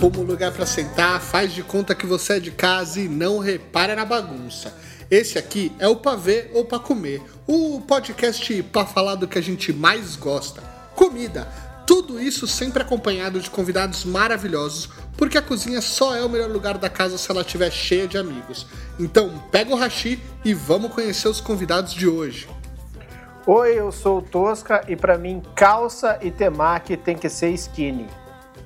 arruma 0.00 0.20
um 0.20 0.22
lugar 0.22 0.50
para 0.50 0.64
sentar, 0.64 1.20
faz 1.20 1.52
de 1.52 1.62
conta 1.62 1.94
que 1.94 2.06
você 2.06 2.34
é 2.34 2.40
de 2.40 2.50
casa 2.50 2.98
e 2.98 3.06
não 3.06 3.38
repara 3.38 3.94
na 3.94 4.06
bagunça. 4.06 4.74
Esse 5.10 5.38
aqui 5.38 5.70
é 5.78 5.86
o 5.88 5.96
Pra 5.96 6.16
Ver 6.16 6.50
ou 6.54 6.64
Pra 6.64 6.78
Comer, 6.78 7.20
o 7.46 7.82
podcast 7.82 8.62
para 8.62 8.86
falar 8.86 9.16
do 9.16 9.28
que 9.28 9.38
a 9.38 9.42
gente 9.42 9.74
mais 9.74 10.16
gosta: 10.16 10.62
comida. 10.94 11.46
Tudo 11.86 12.18
isso 12.18 12.46
sempre 12.46 12.82
acompanhado 12.82 13.40
de 13.40 13.50
convidados 13.50 14.04
maravilhosos, 14.04 14.88
porque 15.18 15.36
a 15.36 15.42
cozinha 15.42 15.82
só 15.82 16.16
é 16.16 16.24
o 16.24 16.30
melhor 16.30 16.48
lugar 16.48 16.78
da 16.78 16.88
casa 16.88 17.18
se 17.18 17.30
ela 17.30 17.42
estiver 17.42 17.70
cheia 17.70 18.08
de 18.08 18.16
amigos. 18.16 18.66
Então, 18.98 19.42
pega 19.50 19.74
o 19.74 19.76
hashi 19.76 20.18
e 20.44 20.54
vamos 20.54 20.94
conhecer 20.94 21.28
os 21.28 21.40
convidados 21.40 21.92
de 21.92 22.08
hoje. 22.08 22.48
Oi, 23.46 23.78
eu 23.78 23.90
sou 23.90 24.18
o 24.18 24.22
Tosca 24.22 24.84
e 24.88 24.94
para 24.94 25.18
mim 25.18 25.42
calça 25.54 26.18
e 26.22 26.30
temaki 26.30 26.96
tem 26.96 27.18
que 27.18 27.28
ser 27.28 27.50
skinny. 27.50 28.06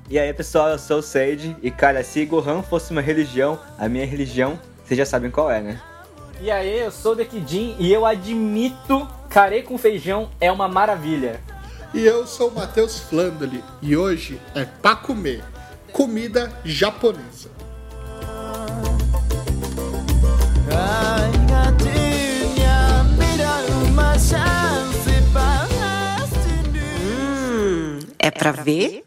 E 0.07 0.19
aí 0.19 0.31
pessoal, 0.33 0.69
eu 0.69 0.77
sou 0.77 0.99
o 0.99 1.01
Sage 1.01 1.55
e 1.63 1.71
cara, 1.71 2.03
se 2.03 2.23
Gohan 2.25 2.61
fosse 2.61 2.91
uma 2.91 3.01
religião, 3.01 3.59
a 3.75 3.89
minha 3.89 4.05
religião, 4.05 4.59
vocês 4.83 4.95
já 4.99 5.05
sabem 5.05 5.31
qual 5.31 5.49
é, 5.49 5.59
né? 5.59 5.81
E 6.39 6.51
aí, 6.51 6.79
eu 6.79 6.91
sou 6.91 7.13
o 7.13 7.15
Dekidin 7.15 7.75
e 7.79 7.91
eu 7.91 8.05
admito, 8.05 9.07
carê 9.29 9.63
com 9.63 9.77
feijão 9.77 10.29
é 10.39 10.51
uma 10.51 10.67
maravilha. 10.67 11.41
E 11.93 12.05
eu 12.05 12.27
sou 12.27 12.49
o 12.49 12.53
Matheus 12.53 12.99
Flandoli 12.99 13.63
e 13.81 13.95
hoje 13.97 14.39
é 14.53 14.65
pra 14.65 14.95
comer 14.95 15.43
comida 15.91 16.53
japonesa. 16.63 17.49
Hum, 27.01 27.99
é 28.19 28.29
pra 28.29 28.51
ver 28.51 29.04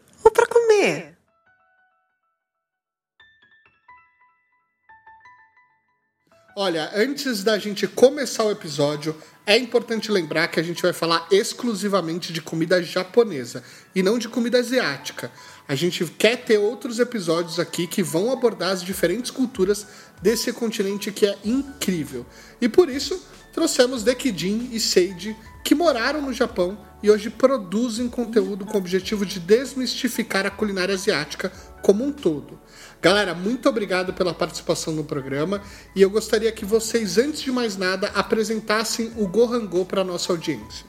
Olha, 6.61 6.91
antes 6.93 7.41
da 7.41 7.57
gente 7.57 7.87
começar 7.87 8.43
o 8.43 8.51
episódio, 8.51 9.15
é 9.45 9.57
importante 9.57 10.11
lembrar 10.11 10.49
que 10.49 10.59
a 10.59 10.63
gente 10.63 10.81
vai 10.81 10.91
falar 10.91 11.25
exclusivamente 11.31 12.33
de 12.33 12.41
comida 12.41 12.83
japonesa 12.83 13.63
e 13.95 14.03
não 14.03 14.19
de 14.19 14.27
comida 14.27 14.59
asiática. 14.59 15.31
A 15.67 15.73
gente 15.73 16.05
quer 16.17 16.35
ter 16.43 16.57
outros 16.57 16.99
episódios 16.99 17.59
aqui 17.59 17.87
que 17.87 18.03
vão 18.03 18.31
abordar 18.31 18.71
as 18.71 18.83
diferentes 18.83 19.31
culturas 19.31 19.87
desse 20.21 20.51
continente 20.51 21.11
que 21.11 21.25
é 21.25 21.37
incrível. 21.45 22.25
E 22.59 22.67
por 22.67 22.89
isso, 22.89 23.25
trouxemos 23.53 24.03
Dekidin 24.03 24.69
e 24.73 24.79
Seiji, 24.79 25.35
que 25.63 25.75
moraram 25.75 26.21
no 26.21 26.33
Japão 26.33 26.77
e 27.01 27.09
hoje 27.09 27.29
produzem 27.29 28.09
conteúdo 28.09 28.65
com 28.65 28.75
o 28.75 28.77
objetivo 28.77 29.25
de 29.25 29.39
desmistificar 29.39 30.45
a 30.45 30.51
culinária 30.51 30.93
asiática 30.93 31.51
como 31.81 32.03
um 32.03 32.11
todo. 32.11 32.59
Galera, 33.01 33.33
muito 33.33 33.69
obrigado 33.69 34.13
pela 34.13 34.33
participação 34.33 34.93
no 34.93 35.03
programa 35.03 35.61
e 35.95 36.01
eu 36.01 36.09
gostaria 36.09 36.51
que 36.51 36.65
vocês, 36.65 37.17
antes 37.17 37.41
de 37.41 37.51
mais 37.51 37.77
nada, 37.77 38.11
apresentassem 38.13 39.13
o 39.15 39.27
Gohango 39.27 39.85
para 39.85 40.03
nossa 40.03 40.33
audiência. 40.33 40.85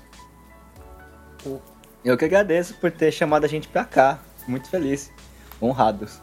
Eu 2.04 2.16
que 2.16 2.24
agradeço 2.24 2.74
por 2.74 2.90
ter 2.90 3.12
chamado 3.12 3.44
a 3.44 3.48
gente 3.48 3.68
pra 3.68 3.84
cá. 3.84 4.20
Muito 4.48 4.68
feliz. 4.68 5.12
Honrados. 5.62 6.18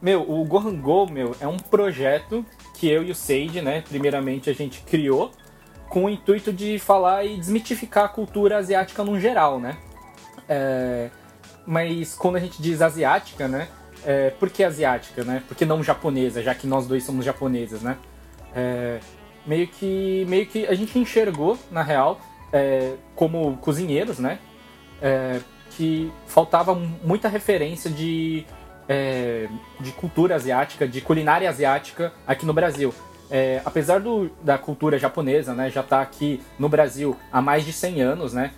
Meu, 0.00 0.30
o 0.30 0.44
Gohango, 0.44 1.10
meu, 1.10 1.34
é 1.40 1.48
um 1.48 1.56
projeto 1.56 2.44
que 2.74 2.88
eu 2.88 3.02
e 3.02 3.10
o 3.10 3.14
Sage, 3.14 3.62
né, 3.62 3.82
primeiramente 3.88 4.50
a 4.50 4.52
gente 4.52 4.82
criou 4.82 5.32
com 5.88 6.04
o 6.04 6.10
intuito 6.10 6.52
de 6.52 6.78
falar 6.78 7.24
e 7.24 7.36
desmitificar 7.36 8.04
a 8.04 8.08
cultura 8.08 8.58
asiática 8.58 9.04
no 9.04 9.18
geral, 9.18 9.60
né? 9.60 9.76
É, 10.48 11.10
mas 11.66 12.14
quando 12.14 12.36
a 12.36 12.40
gente 12.40 12.60
diz 12.60 12.80
asiática, 12.82 13.48
né? 13.48 13.68
É, 14.04 14.30
por 14.30 14.50
que 14.50 14.62
asiática, 14.62 15.24
né? 15.24 15.42
Por 15.46 15.56
que 15.56 15.64
não 15.64 15.82
japonesa, 15.82 16.42
já 16.42 16.54
que 16.54 16.66
nós 16.66 16.86
dois 16.86 17.04
somos 17.04 17.24
japoneses, 17.24 17.82
né? 17.82 17.96
É, 18.54 19.00
meio 19.46 19.66
que 19.66 20.24
meio 20.28 20.46
que 20.46 20.66
a 20.66 20.74
gente 20.74 20.98
enxergou, 20.98 21.58
na 21.70 21.82
real, 21.82 22.20
é, 22.52 22.94
como 23.14 23.56
cozinheiros, 23.58 24.18
né? 24.18 24.38
É, 25.00 25.40
que 25.70 26.10
faltava 26.26 26.74
muita 26.74 27.28
referência 27.28 27.90
de, 27.90 28.46
é, 28.88 29.48
de 29.78 29.92
cultura 29.92 30.34
asiática, 30.34 30.88
de 30.88 31.00
culinária 31.00 31.48
asiática 31.48 32.12
aqui 32.26 32.46
no 32.46 32.54
Brasil. 32.54 32.94
É, 33.30 33.60
apesar 33.64 34.00
do, 34.00 34.30
da 34.42 34.56
cultura 34.56 34.98
japonesa, 34.98 35.52
né, 35.52 35.70
já 35.70 35.80
está 35.80 36.00
aqui 36.00 36.40
no 36.58 36.68
Brasil 36.68 37.16
há 37.32 37.42
mais 37.42 37.64
de 37.64 37.72
100 37.72 38.02
anos, 38.02 38.32
né? 38.32 38.52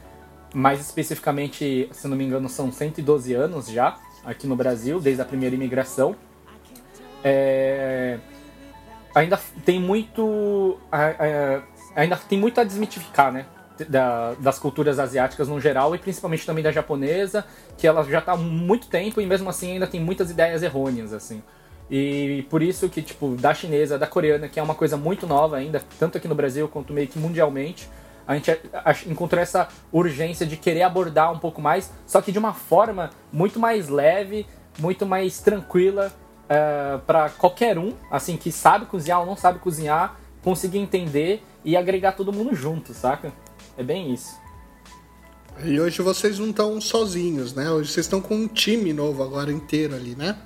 Mais 0.55 0.81
especificamente, 0.81 1.89
se 1.93 2.09
não 2.09 2.17
me 2.17 2.25
engano, 2.25 2.49
são 2.49 2.71
112 2.71 3.35
anos 3.35 3.69
já 3.69 3.99
aqui 4.25 4.47
no 4.47 4.57
Brasil, 4.57 5.01
desde 5.01 5.23
a 5.23 5.25
primeira 5.25 5.55
imigração. 5.55 6.15
É, 7.25 8.19
ainda 9.15 9.39
tem 9.65 9.81
muito, 9.81 10.79
ainda 11.95 12.17
tem 12.17 12.39
muito 12.39 12.61
a 12.61 12.65
desmitificar, 12.65 13.33
né? 13.33 13.47
Da, 13.89 14.35
das 14.35 14.59
culturas 14.59 14.99
asiáticas 14.99 15.47
no 15.47 15.61
geral 15.61 15.95
e 15.95 15.99
principalmente 15.99 16.45
também 16.45 16.65
da 16.65 16.73
japonesa, 16.73 17.45
que 17.77 17.87
ela 17.87 18.03
já 18.03 18.19
está 18.19 18.33
há 18.33 18.37
muito 18.37 18.89
tempo 18.89 19.21
e 19.21 19.27
mesmo 19.27 19.49
assim 19.49 19.75
ainda 19.75 19.87
tem 19.87 20.01
muitas 20.01 20.31
ideias 20.31 20.63
errôneas, 20.63 21.13
assim. 21.13 21.43
E 21.91 22.47
por 22.51 22.63
isso 22.63 22.89
que, 22.89 23.01
tipo, 23.01 23.35
da 23.37 23.55
chinesa, 23.55 23.99
da 23.99 24.07
coreana, 24.07 24.49
que 24.49 24.61
é 24.61 24.63
uma 24.63 24.75
coisa 24.75 24.97
muito 24.97 25.27
nova 25.27 25.57
ainda, 25.57 25.83
tanto 25.99 26.19
aqui 26.19 26.29
no 26.29 26.35
Brasil 26.35 26.69
quanto 26.69 26.93
meio 26.93 27.09
que 27.09 27.19
mundialmente, 27.19 27.89
a 28.27 28.35
gente 28.35 28.61
encontrou 29.07 29.41
essa 29.41 29.69
urgência 29.91 30.45
de 30.45 30.59
querer 30.59 30.83
abordar 30.83 31.33
um 31.33 31.39
pouco 31.39 31.63
mais, 31.63 31.91
só 32.07 32.21
que 32.21 32.31
de 32.31 32.39
uma 32.39 32.53
forma 32.53 33.09
muito 33.33 33.59
mais 33.59 33.89
leve, 33.89 34.47
muito 34.79 35.07
mais 35.07 35.41
tranquila 35.41 36.13
uh, 36.45 36.99
para 37.01 37.31
qualquer 37.31 37.79
um, 37.79 37.95
assim, 38.11 38.37
que 38.37 38.53
sabe 38.53 38.85
cozinhar 38.85 39.21
ou 39.21 39.27
não 39.27 39.35
sabe 39.35 39.59
cozinhar, 39.59 40.21
conseguir 40.43 40.79
entender 40.79 41.43
e 41.65 41.75
agregar 41.75 42.13
todo 42.13 42.31
mundo 42.31 42.55
junto, 42.55 42.93
saca? 42.93 43.33
É 43.79 43.83
bem 43.83 44.13
isso. 44.13 44.37
E 45.65 45.81
hoje 45.81 46.03
vocês 46.03 46.39
não 46.39 46.51
estão 46.51 46.81
sozinhos, 46.81 47.55
né? 47.55 47.71
Hoje 47.71 47.91
vocês 47.91 48.05
estão 48.07 48.21
com 48.21 48.35
um 48.35 48.47
time 48.47 48.93
novo 48.93 49.23
agora 49.23 49.51
inteiro 49.51 49.95
ali, 49.95 50.15
né? 50.15 50.37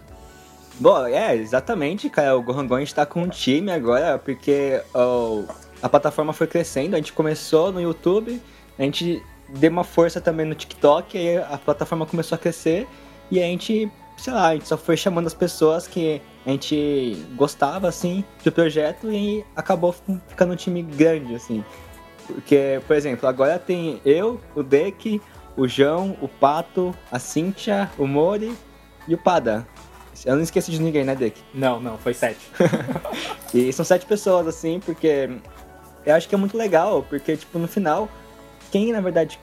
Bom, 0.80 1.06
é, 1.06 1.36
exatamente, 1.36 2.08
cara. 2.08 2.36
O 2.36 2.42
Gohangon 2.42 2.76
a 2.76 2.80
gente 2.80 2.94
tá 2.94 3.06
com 3.06 3.22
um 3.22 3.28
time 3.28 3.70
agora, 3.70 4.18
porque 4.18 4.80
oh, 4.94 5.44
a 5.82 5.88
plataforma 5.88 6.32
foi 6.32 6.46
crescendo. 6.46 6.94
A 6.94 6.98
gente 6.98 7.12
começou 7.12 7.72
no 7.72 7.80
YouTube, 7.80 8.40
a 8.78 8.82
gente 8.82 9.22
deu 9.48 9.70
uma 9.70 9.84
força 9.84 10.20
também 10.20 10.46
no 10.46 10.54
TikTok, 10.54 11.16
aí 11.16 11.36
a 11.38 11.58
plataforma 11.58 12.06
começou 12.06 12.36
a 12.36 12.38
crescer 12.38 12.86
e 13.30 13.38
a 13.38 13.44
gente, 13.44 13.90
sei 14.16 14.32
lá, 14.32 14.48
a 14.48 14.54
gente 14.54 14.66
só 14.66 14.76
foi 14.76 14.96
chamando 14.96 15.26
as 15.26 15.34
pessoas 15.34 15.86
que 15.86 16.20
a 16.44 16.50
gente 16.50 17.24
gostava, 17.34 17.88
assim, 17.88 18.24
do 18.42 18.50
projeto 18.50 19.12
e 19.12 19.44
acabou 19.54 19.94
ficando 20.28 20.52
um 20.52 20.56
time 20.56 20.82
grande, 20.82 21.34
assim. 21.34 21.64
Porque, 22.26 22.80
por 22.86 22.96
exemplo, 22.96 23.28
agora 23.28 23.58
tem 23.58 24.00
eu, 24.04 24.40
o 24.54 24.62
Deck, 24.62 25.20
o 25.56 25.68
João, 25.68 26.16
o 26.20 26.28
Pato, 26.28 26.94
a 27.10 27.18
Cíntia, 27.18 27.90
o 27.98 28.06
Mori 28.06 28.56
e 29.06 29.14
o 29.14 29.18
Pada. 29.18 29.66
Eu 30.24 30.36
não 30.36 30.42
esqueci 30.42 30.70
de 30.70 30.80
ninguém, 30.80 31.04
né, 31.04 31.14
Dick? 31.14 31.40
Não, 31.52 31.80
não, 31.80 31.98
foi 31.98 32.14
sete. 32.14 32.40
e 33.52 33.72
são 33.72 33.84
sete 33.84 34.06
pessoas, 34.06 34.46
assim, 34.46 34.78
porque 34.80 35.30
eu 36.06 36.14
acho 36.14 36.28
que 36.28 36.34
é 36.34 36.38
muito 36.38 36.56
legal, 36.56 37.04
porque, 37.08 37.36
tipo, 37.36 37.58
no 37.58 37.66
final, 37.66 38.08
quem, 38.70 38.92
na 38.92 39.00
verdade, 39.00 39.38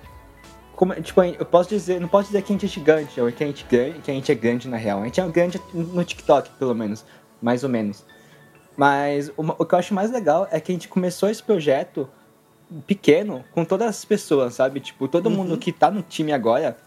como, 0.75 0.93
tipo, 0.95 1.21
eu 1.21 1.45
posso 1.45 1.69
dizer, 1.69 1.99
não 1.99 2.07
posso 2.07 2.27
dizer 2.27 2.41
que 2.41 2.53
a 2.53 2.55
gente 2.55 2.65
é 2.65 2.69
gigante, 2.69 3.19
ou 3.19 3.29
que 3.31 3.43
a 3.43 3.47
gente, 3.47 3.65
é 3.75 3.91
que 4.01 4.09
a 4.09 4.13
gente 4.13 4.31
é 4.31 4.35
grande 4.35 4.67
na 4.69 4.77
real. 4.77 5.01
A 5.01 5.05
gente 5.05 5.19
é 5.19 5.27
grande 5.27 5.61
no 5.73 6.03
TikTok, 6.03 6.51
pelo 6.57 6.73
menos, 6.73 7.03
mais 7.41 7.63
ou 7.63 7.69
menos. 7.69 8.05
Mas 8.77 9.27
o, 9.35 9.41
o 9.41 9.65
que 9.65 9.75
eu 9.75 9.79
acho 9.79 9.93
mais 9.93 10.09
legal 10.09 10.47
é 10.49 10.59
que 10.61 10.71
a 10.71 10.75
gente 10.75 10.87
começou 10.87 11.29
esse 11.29 11.43
projeto 11.43 12.09
pequeno 12.87 13.43
com 13.51 13.65
todas 13.65 13.89
as 13.89 14.05
pessoas, 14.05 14.53
sabe? 14.53 14.79
Tipo, 14.79 15.09
todo 15.09 15.27
uhum. 15.27 15.35
mundo 15.35 15.57
que 15.57 15.73
tá 15.73 15.91
no 15.91 16.01
time 16.01 16.31
agora 16.31 16.77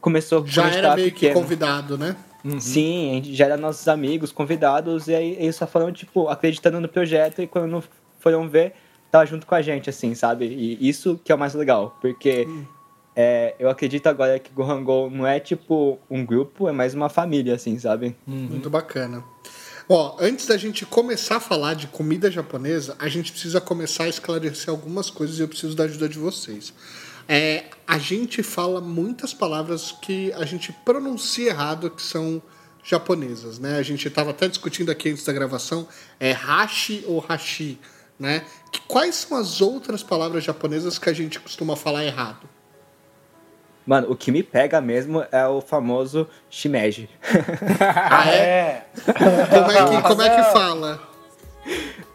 começou 0.00 0.46
Já 0.46 0.68
era 0.70 0.94
meio 0.94 1.12
pequeno. 1.12 1.34
que 1.34 1.40
convidado, 1.40 1.98
né? 1.98 2.16
Uhum. 2.44 2.60
Sim, 2.60 3.10
a 3.10 3.14
gente 3.14 3.34
já 3.34 3.46
era 3.46 3.56
nossos 3.56 3.88
amigos, 3.88 4.30
convidados, 4.30 5.08
e 5.08 5.14
aí 5.14 5.36
eles 5.38 5.56
só 5.56 5.66
foram, 5.66 5.90
tipo, 5.90 6.28
acreditando 6.28 6.78
no 6.78 6.88
projeto 6.88 7.40
e 7.40 7.46
quando 7.46 7.82
foram 8.20 8.48
ver, 8.48 8.74
tava 9.10 9.24
junto 9.24 9.46
com 9.46 9.54
a 9.54 9.62
gente, 9.62 9.88
assim, 9.88 10.14
sabe? 10.14 10.46
E 10.46 10.88
isso 10.88 11.18
que 11.24 11.32
é 11.32 11.34
o 11.34 11.38
mais 11.38 11.54
legal, 11.54 11.96
porque 12.02 12.44
uhum. 12.46 12.66
é, 13.16 13.54
eu 13.58 13.70
acredito 13.70 14.06
agora 14.08 14.38
que 14.38 14.52
Gohangol 14.52 15.10
não 15.10 15.26
é, 15.26 15.40
tipo, 15.40 15.98
um 16.10 16.24
grupo, 16.24 16.68
é 16.68 16.72
mais 16.72 16.92
uma 16.92 17.08
família, 17.08 17.54
assim, 17.54 17.78
sabe? 17.78 18.14
Uhum. 18.26 18.48
Muito 18.50 18.68
bacana. 18.68 19.24
Ó, 19.88 20.16
antes 20.18 20.46
da 20.46 20.56
gente 20.56 20.86
começar 20.86 21.36
a 21.36 21.40
falar 21.40 21.74
de 21.74 21.86
comida 21.86 22.30
japonesa, 22.30 22.96
a 22.98 23.08
gente 23.08 23.32
precisa 23.32 23.60
começar 23.60 24.04
a 24.04 24.08
esclarecer 24.08 24.70
algumas 24.70 25.10
coisas 25.10 25.38
e 25.38 25.42
eu 25.42 25.48
preciso 25.48 25.76
da 25.76 25.84
ajuda 25.84 26.08
de 26.08 26.18
vocês. 26.18 26.72
É, 27.28 27.64
a 27.86 27.98
gente 27.98 28.42
fala 28.42 28.80
muitas 28.80 29.32
palavras 29.32 29.92
que 29.92 30.32
a 30.34 30.44
gente 30.44 30.72
pronuncia 30.84 31.50
errado, 31.50 31.90
que 31.90 32.02
são 32.02 32.42
japonesas, 32.82 33.58
né? 33.58 33.78
A 33.78 33.82
gente 33.82 34.06
estava 34.06 34.30
até 34.30 34.46
discutindo 34.46 34.90
aqui 34.90 35.10
antes 35.10 35.24
da 35.24 35.32
gravação, 35.32 35.88
é 36.20 36.32
hashi 36.32 37.02
ou 37.06 37.18
hashi, 37.18 37.78
né? 38.18 38.44
Que, 38.70 38.80
quais 38.82 39.14
são 39.14 39.38
as 39.38 39.60
outras 39.62 40.02
palavras 40.02 40.44
japonesas 40.44 40.98
que 40.98 41.08
a 41.08 41.12
gente 41.12 41.40
costuma 41.40 41.76
falar 41.76 42.04
errado? 42.04 42.46
Mano, 43.86 44.10
o 44.10 44.16
que 44.16 44.32
me 44.32 44.42
pega 44.42 44.80
mesmo 44.80 45.24
é 45.30 45.46
o 45.46 45.60
famoso 45.60 46.26
shimeji. 46.48 47.08
Ah, 48.10 48.30
é? 48.30 48.86
Como 49.04 49.70
é 49.70 49.88
que, 49.88 50.08
como 50.08 50.22
é 50.22 50.36
que 50.36 50.52
fala? 50.52 51.00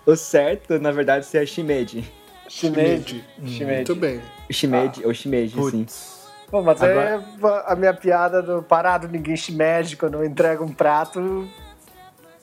o 0.06 0.16
certo, 0.16 0.80
na 0.80 0.92
verdade, 0.92 1.26
seria 1.26 1.46
shimeji. 1.46 2.12
Shimeji. 2.50 3.24
Muito 3.38 3.54
Shimeji. 3.54 3.94
bem. 3.96 4.22
Shimeji, 4.50 5.06
ou 5.06 5.14
shimeji, 5.14 5.54
sim. 5.54 5.84
Putz. 5.84 6.20
Pô, 6.50 6.62
mas 6.64 6.82
Agora- 6.82 7.24
é 7.44 7.72
a 7.72 7.76
minha 7.76 7.94
piada 7.94 8.42
do 8.42 8.64
parado, 8.64 9.08
ninguém 9.08 9.38
shimeji 9.38 9.96
quando 9.96 10.16
eu 10.16 10.26
entrego 10.26 10.64
um 10.64 10.74
prato. 10.74 11.48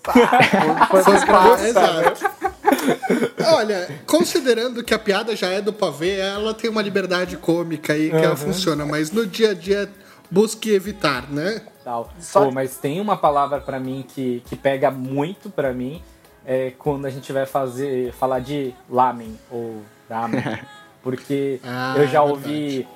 Pá, 0.03 0.13
foi, 0.91 1.03
foi, 1.03 1.69
exato. 1.69 2.25
Olha, 3.55 3.89
considerando 4.07 4.85
que 4.85 4.95
a 4.95 4.99
piada 4.99 5.35
já 5.35 5.49
é 5.49 5.61
do 5.61 5.73
pavê, 5.73 6.19
ela 6.21 6.55
tem 6.55 6.71
uma 6.71 6.81
liberdade 6.83 7.37
cômica 7.37 7.93
aí 7.93 8.11
que 8.11 8.17
ela 8.17 8.37
funciona, 8.37 8.87
mas 8.87 9.11
no 9.11 9.27
dia 9.27 9.51
a 9.51 9.55
dia 9.55 9.91
busque 10.31 10.71
evitar, 10.73 11.29
né? 11.31 11.63
Tal. 11.85 12.11
Só- 12.21 12.45
Pô, 12.45 12.51
mas 12.53 12.77
tem 12.77 13.01
uma 13.01 13.17
palavra 13.17 13.61
pra 13.61 13.81
mim 13.81 14.05
que, 14.07 14.43
que 14.47 14.55
pega 14.57 14.91
muito 14.91 15.51
pra 15.51 15.73
mim 15.73 16.01
é 16.45 16.73
quando 16.79 17.07
a 17.07 17.11
gente 17.11 17.33
vai 17.33 17.45
fazer 17.47 18.13
falar 18.13 18.39
de 18.39 18.73
lamen 18.89 19.37
ou 19.51 19.83
ramen, 20.09 20.43
porque 21.03 21.61
Ah, 21.65 21.95
eu 21.97 22.07
já 22.07 22.23
verdade. 22.25 22.31
ouvi 22.33 22.89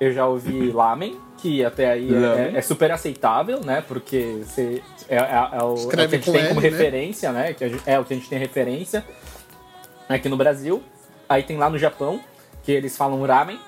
eu 0.00 0.12
já 0.12 0.26
ouvi 0.26 0.72
lamen 0.72 1.18
que 1.38 1.64
até 1.64 1.90
aí 1.92 2.10
Lamen. 2.10 2.54
é, 2.54 2.58
é 2.58 2.60
super 2.62 2.90
aceitável, 2.90 3.60
né? 3.64 3.82
Porque 3.86 4.42
você 4.44 4.82
é, 5.08 5.16
é- 5.16 5.48
é 5.52 5.62
o, 5.62 5.74
é 5.74 5.84
o 5.84 5.88
que 5.88 6.00
a 6.00 6.06
gente 6.08 6.32
tem 6.32 6.48
como 6.48 6.60
L, 6.60 6.70
né? 6.70 6.76
referência, 6.76 7.32
né? 7.32 7.52
Que 7.54 7.68
gente- 7.68 7.82
é 7.86 7.98
o 7.98 8.04
que 8.04 8.12
a 8.12 8.16
gente 8.16 8.28
tem 8.28 8.38
referência 8.38 9.04
aqui 10.08 10.28
no 10.28 10.36
Brasil. 10.36 10.82
Aí 11.28 11.42
tem 11.42 11.56
lá 11.56 11.70
no 11.70 11.78
Japão 11.78 12.20
que 12.64 12.72
eles 12.72 12.96
falam 12.96 13.22
ramen. 13.24 13.58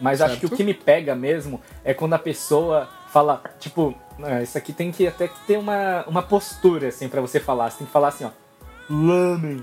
Mas 0.00 0.20
acho 0.20 0.38
que 0.40 0.46
o 0.46 0.48
Certo. 0.48 0.56
que 0.58 0.64
me 0.64 0.74
pega 0.74 1.14
mesmo 1.14 1.60
é 1.84 1.94
quando 1.94 2.14
a 2.14 2.18
pessoa 2.18 2.88
fala, 3.10 3.40
tipo, 3.60 3.94
"Ah, 4.22 4.42
isso 4.42 4.58
aqui 4.58 4.72
tem 4.72 4.90
que 4.90 5.06
até 5.06 5.28
que 5.28 5.38
ter 5.46 5.56
uma, 5.58 6.04
uma 6.08 6.22
postura, 6.22 6.88
assim, 6.88 7.08
pra 7.08 7.20
você 7.20 7.38
falar. 7.38 7.70
Você 7.70 7.78
tem 7.78 7.86
que 7.86 7.92
falar 7.92 8.08
assim, 8.08 8.24
ó. 8.24 8.30
Lamen. 8.90 9.62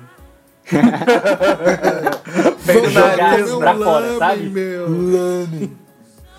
Vamos 2.66 2.94
lá 2.94 3.10
jogar 3.12 3.31
comer 3.39 3.54
um 3.54 3.60
pra 3.60 3.74
fora, 3.75 4.06
lame, 4.06 4.19
sabe? 4.19 4.50
meu. 4.50 4.83
Lamen. 4.89 5.77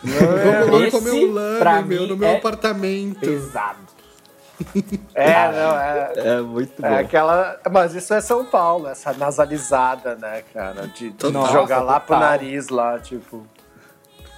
Vamos 0.03 0.71
lá 0.81 0.87
Esse, 0.87 0.91
comer 0.91 1.11
um 1.11 1.33
lame, 1.33 1.89
meu, 1.89 2.01
mim, 2.03 2.09
no 2.09 2.17
meu 2.17 2.29
é 2.29 2.37
apartamento. 2.37 3.21
Pesado. 3.21 3.79
É, 5.15 5.51
não, 5.53 5.79
é. 5.79 6.13
É 6.17 6.41
muito 6.43 6.83
bom. 6.83 6.87
É 6.87 6.99
aquela. 7.01 7.59
Mas 7.73 7.95
isso 7.95 8.13
é 8.13 8.21
São 8.21 8.45
Paulo, 8.45 8.89
essa 8.89 9.11
nasalizada, 9.15 10.15
né, 10.17 10.43
cara? 10.53 10.87
De, 10.87 11.11
de 11.11 11.31
Nossa, 11.33 11.51
jogar 11.53 11.81
lá 11.81 11.99
pro 11.99 12.19
nariz 12.19 12.69
lá, 12.69 12.99
tipo. 12.99 13.43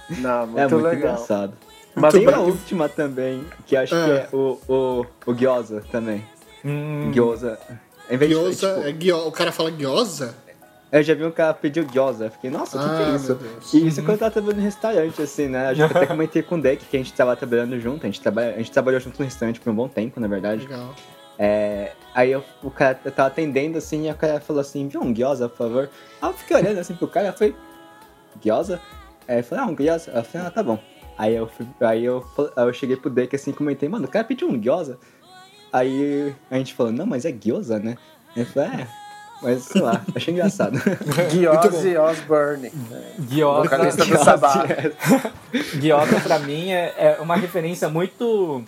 Não, 0.09 0.47
muito, 0.47 0.59
é 0.59 0.61
muito 0.69 0.77
legal. 0.77 0.95
engraçado. 1.13 1.53
Mas 1.93 2.13
Tem 2.13 2.25
uma 2.25 2.39
última 2.39 2.87
também, 2.87 3.45
que 3.65 3.75
acho 3.75 3.93
Ah. 3.93 4.05
que 4.05 4.11
é 4.11 4.27
o, 4.31 4.57
o, 4.67 5.05
o 5.25 5.33
gyoza 5.33 5.83
também. 5.91 6.25
Hum, 6.63 7.11
Gyoza. 7.11 7.59
Vez 8.09 8.19
de, 8.19 8.27
Gyoza, 8.27 8.83
tipo, 8.93 9.09
é 9.11 9.15
o 9.15 9.31
cara 9.31 9.51
fala 9.51 9.71
gyoza? 9.71 10.35
Eu 10.91 11.01
já 11.01 11.15
vi 11.15 11.23
um 11.25 11.31
cara 11.31 11.55
pedir 11.55 11.83
gyoza. 11.85 12.29
Fiquei, 12.29 12.51
nossa, 12.51 12.77
o 12.77 12.79
que, 12.79 12.85
que 12.85 13.01
Ah, 13.01 13.11
é 13.11 13.15
isso? 13.15 13.35
meu 13.35 13.35
Deus. 13.35 13.73
E 13.73 13.87
isso 13.87 14.01
quando 14.01 14.11
eu 14.11 14.17
tava 14.19 14.31
trabalhando 14.31 14.57
no 14.57 14.63
restaurante, 14.63 15.21
assim, 15.23 15.47
né? 15.47 15.71
Eu 15.71 15.75
já 15.75 15.85
até 15.87 16.05
comentei 16.05 16.43
com 16.43 16.55
o 16.55 16.61
Deck 16.61 16.85
que 16.85 16.95
a 16.95 16.99
gente 16.99 17.11
tava 17.13 17.35
trabalhando 17.35 17.79
junto. 17.79 18.03
A 18.03 18.05
gente, 18.05 18.21
trabalha, 18.21 18.53
a 18.53 18.57
gente 18.57 18.71
trabalhou 18.71 18.99
junto 18.99 19.17
no 19.17 19.25
restaurante 19.25 19.59
por 19.59 19.71
um 19.71 19.75
bom 19.75 19.87
tempo, 19.87 20.19
na 20.19 20.27
verdade. 20.27 20.61
Legal. 20.67 20.93
É, 21.39 21.93
aí 22.13 22.31
eu, 22.31 22.43
o 22.61 22.69
cara 22.69 22.99
eu 23.03 23.11
tava 23.11 23.29
atendendo 23.29 23.77
assim, 23.79 24.07
e 24.07 24.11
o 24.11 24.15
cara 24.15 24.39
falou 24.39 24.61
assim, 24.61 24.87
viu 24.87 25.01
um 25.01 25.11
gyoza, 25.11 25.49
por 25.49 25.57
favor? 25.57 25.89
Aí 26.21 26.29
eu 26.29 26.33
fiquei 26.33 26.57
olhando 26.57 26.77
assim 26.79 26.93
pro 26.93 27.07
cara, 27.07 27.29
eu 27.29 27.33
falei, 27.33 27.55
gyoza? 28.39 28.79
Aí 29.27 29.39
eu 29.39 29.43
falei, 29.43 29.63
ah, 29.63 29.67
um 29.67 29.75
gyoza? 29.75 30.11
Eu 30.11 30.23
falei, 30.23 30.47
ah, 30.47 30.51
tá 30.51 30.61
bom. 30.61 30.77
Aí 31.17 31.35
eu, 31.35 31.47
fui, 31.47 31.65
aí 31.81 32.05
eu, 32.05 32.23
eu 32.55 32.73
cheguei 32.73 32.97
pro 32.97 33.09
Deck 33.09 33.35
assim 33.35 33.49
e 33.49 33.53
comentei, 33.53 33.89
mano, 33.89 34.05
o 34.05 34.07
cara 34.07 34.25
pediu 34.25 34.47
um 34.47 34.59
gyoza? 34.59 34.99
Aí 35.73 36.35
a 36.51 36.57
gente 36.57 36.75
falou, 36.75 36.91
não, 36.91 37.07
mas 37.07 37.25
é 37.25 37.31
gyoza, 37.31 37.79
né? 37.79 37.97
Ele 38.35 38.45
falou, 38.45 38.69
é, 38.69 38.87
mas 39.41 39.63
sei 39.63 39.81
lá, 39.81 40.01
achei 40.15 40.31
engraçado. 40.31 40.79
Guiozzi 41.33 41.97
Osborne. 41.97 42.71
Gyoza, 43.17 43.63
Vocalista 43.63 44.05
do 44.05 44.23
Sabá. 44.23 44.65
Gyoza 45.81 46.19
pra 46.21 46.37
mim 46.37 46.71
é, 46.71 46.93
é 46.95 47.17
uma 47.19 47.35
referência 47.35 47.89
muito 47.89 48.63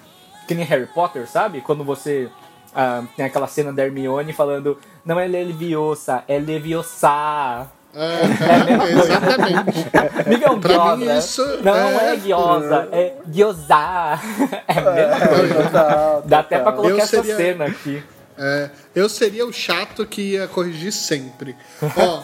que 0.47 0.55
nem 0.55 0.65
Harry 0.65 0.87
Potter, 0.87 1.27
sabe? 1.27 1.61
Quando 1.61 1.83
você 1.83 2.27
ah, 2.73 3.03
tem 3.15 3.25
aquela 3.25 3.47
cena 3.47 3.71
da 3.71 3.85
Hermione 3.85 4.33
falando 4.33 4.77
não 5.05 5.19
é 5.19 5.27
Leviosa, 5.27 6.23
é 6.27 6.39
Leviosa. 6.39 7.67
É, 7.95 8.91
exatamente. 8.91 9.87
Amiga, 10.25 10.45
é 10.47 10.59
Pra 10.59 10.95
mim 10.97 11.17
isso 11.17 11.43
Não 11.63 11.73
é- 11.75 12.13
é 12.13 12.15
gyoza, 12.17 12.89
é 12.91 13.13
gyoza. 13.27 14.19
É 14.67 14.79
a 14.79 14.91
mesma 14.91 15.27
coisa. 15.27 15.63
Total, 15.63 16.21
Dá 16.25 16.39
até 16.39 16.59
pra 16.59 16.71
colocar 16.73 16.89
Eu 16.93 16.97
essa 16.99 17.07
seria- 17.23 17.35
cena 17.37 17.65
aqui. 17.65 18.03
É, 18.37 18.69
eu 18.93 19.07
seria 19.07 19.45
o 19.45 19.53
chato 19.53 20.05
que 20.05 20.33
ia 20.33 20.47
corrigir 20.47 20.91
sempre. 20.91 21.55
Ó, 21.95 22.21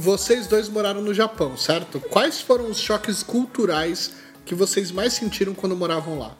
vocês 0.00 0.46
dois 0.46 0.68
moraram 0.68 1.02
no 1.02 1.12
Japão, 1.12 1.56
certo? 1.56 2.00
Quais 2.00 2.40
foram 2.40 2.66
os 2.70 2.78
choques 2.78 3.22
culturais 3.22 4.12
que 4.46 4.54
vocês 4.54 4.90
mais 4.90 5.12
sentiram 5.12 5.52
quando 5.54 5.76
moravam 5.76 6.18
lá? 6.18 6.30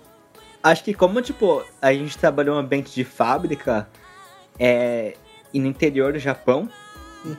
Acho 0.63 0.83
que 0.83 0.95
como, 0.95 1.21
tipo, 1.21 1.63
a 1.83 1.93
gente 1.93 2.17
trabalhou 2.17 2.55
em 2.55 2.59
um 2.59 2.61
ambiente 2.61 2.93
de 2.95 3.05
fábrica 3.05 3.87
é, 4.59 5.15
e 5.53 5.61
no 5.61 5.67
interior 5.67 6.13
do 6.15 6.19
Japão, 6.19 6.69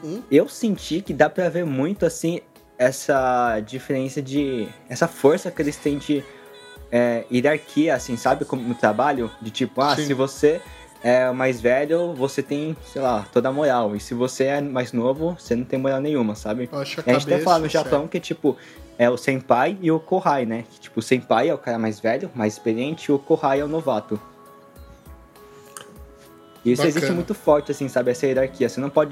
Uhum. 0.03 0.23
eu 0.31 0.47
senti 0.47 1.01
que 1.01 1.13
dá 1.13 1.29
pra 1.29 1.49
ver 1.49 1.65
muito, 1.65 2.05
assim, 2.05 2.41
essa 2.77 3.59
diferença 3.61 4.21
de... 4.21 4.67
Essa 4.89 5.07
força 5.07 5.49
que 5.51 5.61
eles 5.61 5.75
têm 5.77 5.97
de 5.97 6.23
é, 6.91 7.23
hierarquia, 7.31 7.95
assim, 7.95 8.15
sabe? 8.15 8.45
Como 8.45 8.61
no 8.61 8.75
trabalho, 8.75 9.29
de 9.41 9.49
tipo, 9.51 9.81
ah, 9.81 9.95
Sim. 9.95 10.05
se 10.05 10.13
você 10.13 10.61
é 11.03 11.29
o 11.29 11.33
mais 11.35 11.61
velho, 11.61 12.13
você 12.13 12.41
tem, 12.41 12.75
sei 12.91 13.01
lá, 13.01 13.25
toda 13.31 13.49
a 13.49 13.51
moral. 13.51 13.95
E 13.95 13.99
se 13.99 14.13
você 14.13 14.45
é 14.45 14.61
mais 14.61 14.91
novo, 14.93 15.35
você 15.39 15.55
não 15.55 15.63
tem 15.63 15.79
moral 15.79 15.99
nenhuma, 16.01 16.35
sabe? 16.35 16.69
A 16.71 16.77
A 16.79 16.83
gente 16.83 17.03
cabeça, 17.03 17.39
fala 17.43 17.59
no 17.59 17.69
Japão 17.69 17.91
sério. 17.91 18.07
que, 18.09 18.19
tipo, 18.19 18.57
é 18.97 19.09
o 19.09 19.17
senpai 19.17 19.77
e 19.81 19.91
o 19.91 19.99
kohai, 19.99 20.45
né? 20.45 20.63
Que, 20.71 20.79
tipo, 20.81 20.99
o 20.99 21.03
senpai 21.03 21.49
é 21.49 21.53
o 21.53 21.57
cara 21.57 21.77
mais 21.77 21.99
velho, 21.99 22.31
mais 22.33 22.53
experiente, 22.53 23.11
e 23.11 23.13
o 23.13 23.19
kohai 23.19 23.59
é 23.59 23.63
o 23.63 23.67
novato. 23.67 24.19
E 26.67 26.73
isso 26.73 26.81
Bacana. 26.81 26.97
existe 26.97 27.13
muito 27.15 27.33
forte, 27.33 27.71
assim, 27.71 27.87
sabe? 27.87 28.11
Essa 28.11 28.25
hierarquia. 28.27 28.67
Você 28.67 28.79
não 28.81 28.89
pode 28.89 29.11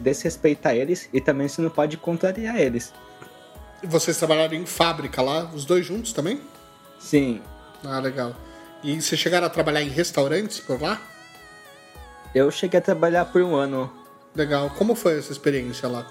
desrespeitar 0.00 0.74
eles 0.74 1.08
e 1.12 1.20
também 1.20 1.46
você 1.48 1.62
não 1.62 1.70
pode 1.70 1.96
contrariar 1.96 2.56
eles. 2.60 2.92
E 3.82 3.86
Vocês 3.86 4.16
trabalharam 4.16 4.54
em 4.54 4.66
fábrica 4.66 5.22
lá, 5.22 5.44
os 5.54 5.64
dois 5.64 5.86
juntos 5.86 6.12
também? 6.12 6.40
Sim, 6.98 7.40
Ah, 7.84 8.00
legal. 8.00 8.34
E 8.82 9.00
vocês 9.00 9.20
chegaram 9.20 9.46
a 9.46 9.50
trabalhar 9.50 9.82
em 9.82 9.88
restaurantes 9.88 10.58
por 10.60 10.80
lá? 10.80 11.00
eu 12.34 12.50
cheguei 12.50 12.78
a 12.78 12.82
trabalhar 12.82 13.24
por 13.26 13.40
um 13.40 13.54
ano. 13.54 13.90
Legal. 14.34 14.68
Como 14.70 14.94
foi 14.94 15.18
essa 15.18 15.32
experiência 15.32 15.88
lá? 15.88 16.06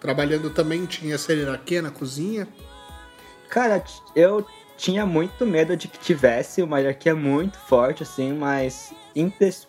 Trabalhando 0.00 0.50
também 0.50 0.84
tinha 0.84 1.14
essa 1.14 1.32
hierarquia 1.32 1.80
na 1.80 1.90
cozinha? 1.90 2.46
Cara, 3.48 3.82
eu 4.14 4.44
tinha 4.80 5.04
muito 5.04 5.44
medo 5.44 5.76
de 5.76 5.86
que 5.86 5.98
tivesse 5.98 6.62
uma 6.62 6.78
hierarquia 6.78 7.14
muito 7.14 7.58
forte, 7.58 8.02
assim, 8.02 8.32
mas 8.32 8.94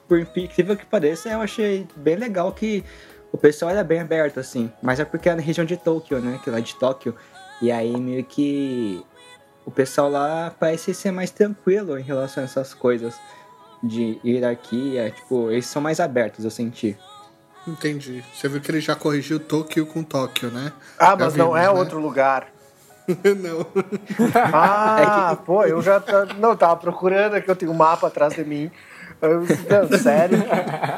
por 0.08 0.20
incrível 0.38 0.78
que 0.78 0.86
pareça, 0.86 1.28
eu 1.30 1.42
achei 1.42 1.86
bem 1.98 2.16
legal 2.16 2.50
que 2.54 2.82
o 3.30 3.38
pessoal 3.38 3.72
era 3.72 3.84
bem 3.84 4.00
aberto, 4.00 4.40
assim. 4.40 4.72
Mas 4.82 5.02
é 5.02 5.06
porque 5.06 5.28
é 5.28 5.36
na 5.36 5.42
região 5.42 5.66
de 5.66 5.76
Tóquio, 5.76 6.20
né? 6.20 6.40
Que 6.42 6.50
lá 6.50 6.60
é 6.60 6.62
de 6.62 6.76
Tóquio. 6.76 7.14
E 7.62 7.70
aí 7.70 7.96
meio 7.98 8.24
que 8.24 9.04
o 9.66 9.72
pessoal 9.72 10.10
lá 10.10 10.56
parece 10.58 10.94
ser 10.94 11.12
mais 11.12 11.30
tranquilo 11.30 12.00
em 12.00 12.04
relação 12.04 12.42
a 12.42 12.46
essas 12.46 12.74
coisas 12.74 13.20
de 13.84 14.18
hierarquia. 14.24 15.12
Tipo, 15.12 15.52
eles 15.52 15.66
são 15.66 15.82
mais 15.82 16.00
abertos, 16.00 16.46
eu 16.46 16.52
senti. 16.52 16.98
Entendi. 17.68 18.24
Você 18.34 18.48
viu 18.48 18.62
que 18.62 18.72
ele 18.72 18.80
já 18.80 18.96
corrigiu 18.96 19.40
Tóquio 19.40 19.86
com 19.86 20.04
Tóquio, 20.04 20.50
né? 20.50 20.72
Ah, 20.98 21.08
Já 21.08 21.16
mas 21.18 21.36
não 21.36 21.48
vimos, 21.48 21.60
é 21.60 21.64
né? 21.64 21.70
outro 21.70 22.00
lugar. 22.00 22.51
Não. 23.42 23.66
Ah, 24.54 25.38
pô, 25.46 25.64
eu 25.64 25.82
já 25.82 26.00
tá- 26.00 26.26
não 26.38 26.56
tava 26.56 26.76
procurando 26.78 27.36
aqui, 27.36 27.50
eu 27.50 27.56
tenho 27.56 27.72
um 27.72 27.76
mapa 27.76 28.08
atrás 28.08 28.34
de 28.34 28.44
mim. 28.44 28.72
Eu, 29.22 29.42
não, 29.42 29.98
sério? 30.00 30.38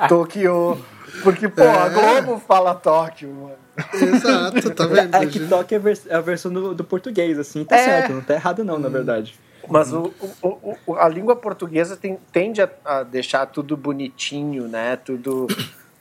Tóquio. 0.07 0.79
Porque, 1.23 1.47
pô, 1.47 1.61
a 1.61 1.85
É. 1.85 1.89
Globo 1.89 2.39
fala 2.39 2.73
Tóquio, 2.73 3.29
mano. 3.33 3.55
Exato, 3.93 4.69
tá 4.71 4.85
vendo? 4.87 5.15
É 5.15 5.25
que 5.25 5.39
Tóquio 5.47 5.75
é 5.75 5.77
a 5.77 5.81
vers- 5.81 6.07
é 6.07 6.15
a 6.15 6.21
versão 6.21 6.51
do, 6.51 6.73
do 6.73 6.83
português, 6.83 7.37
assim, 7.39 7.63
tá 7.65 7.75
É. 7.75 7.83
certo, 7.83 8.13
não 8.13 8.21
tá 8.21 8.33
errado 8.33 8.63
não, 8.63 8.77
na 8.79 8.89
verdade. 8.89 9.35
Mas 9.69 9.93
o, 9.93 10.13
o- 10.41 10.75
o- 10.85 10.95
a 10.95 11.07
língua 11.07 11.35
portuguesa 11.35 11.95
tem- 11.95 12.17
tende 12.31 12.61
a, 12.61 12.69
a 12.83 13.03
deixar 13.03 13.45
tudo 13.45 13.77
bonitinho, 13.77 14.67
né? 14.67 14.95
Tudo. 14.97 15.47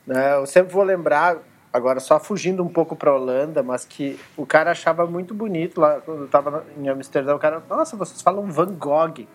né? 0.06 0.34
Eu 0.34 0.46
sempre 0.46 0.72
vou 0.72 0.82
lembrar, 0.82 1.36
agora 1.72 2.00
só 2.00 2.20
fugindo 2.20 2.62
um 2.62 2.68
pouco 2.68 2.94
pra 2.94 3.14
Holanda, 3.14 3.62
mas 3.62 3.84
que 3.84 4.18
o 4.36 4.44
cara 4.44 4.70
achava 4.72 5.06
muito 5.06 5.32
bonito 5.34 5.80
lá, 5.80 6.00
quando 6.04 6.22
eu 6.22 6.28
tava 6.28 6.64
em 6.76 6.88
Amsterdã, 6.88 7.34
o 7.34 7.38
cara, 7.38 7.62
nossa, 7.68 7.96
vocês 7.96 8.20
falam 8.20 8.46
Van 8.50 8.72
Gogh. 8.74 9.26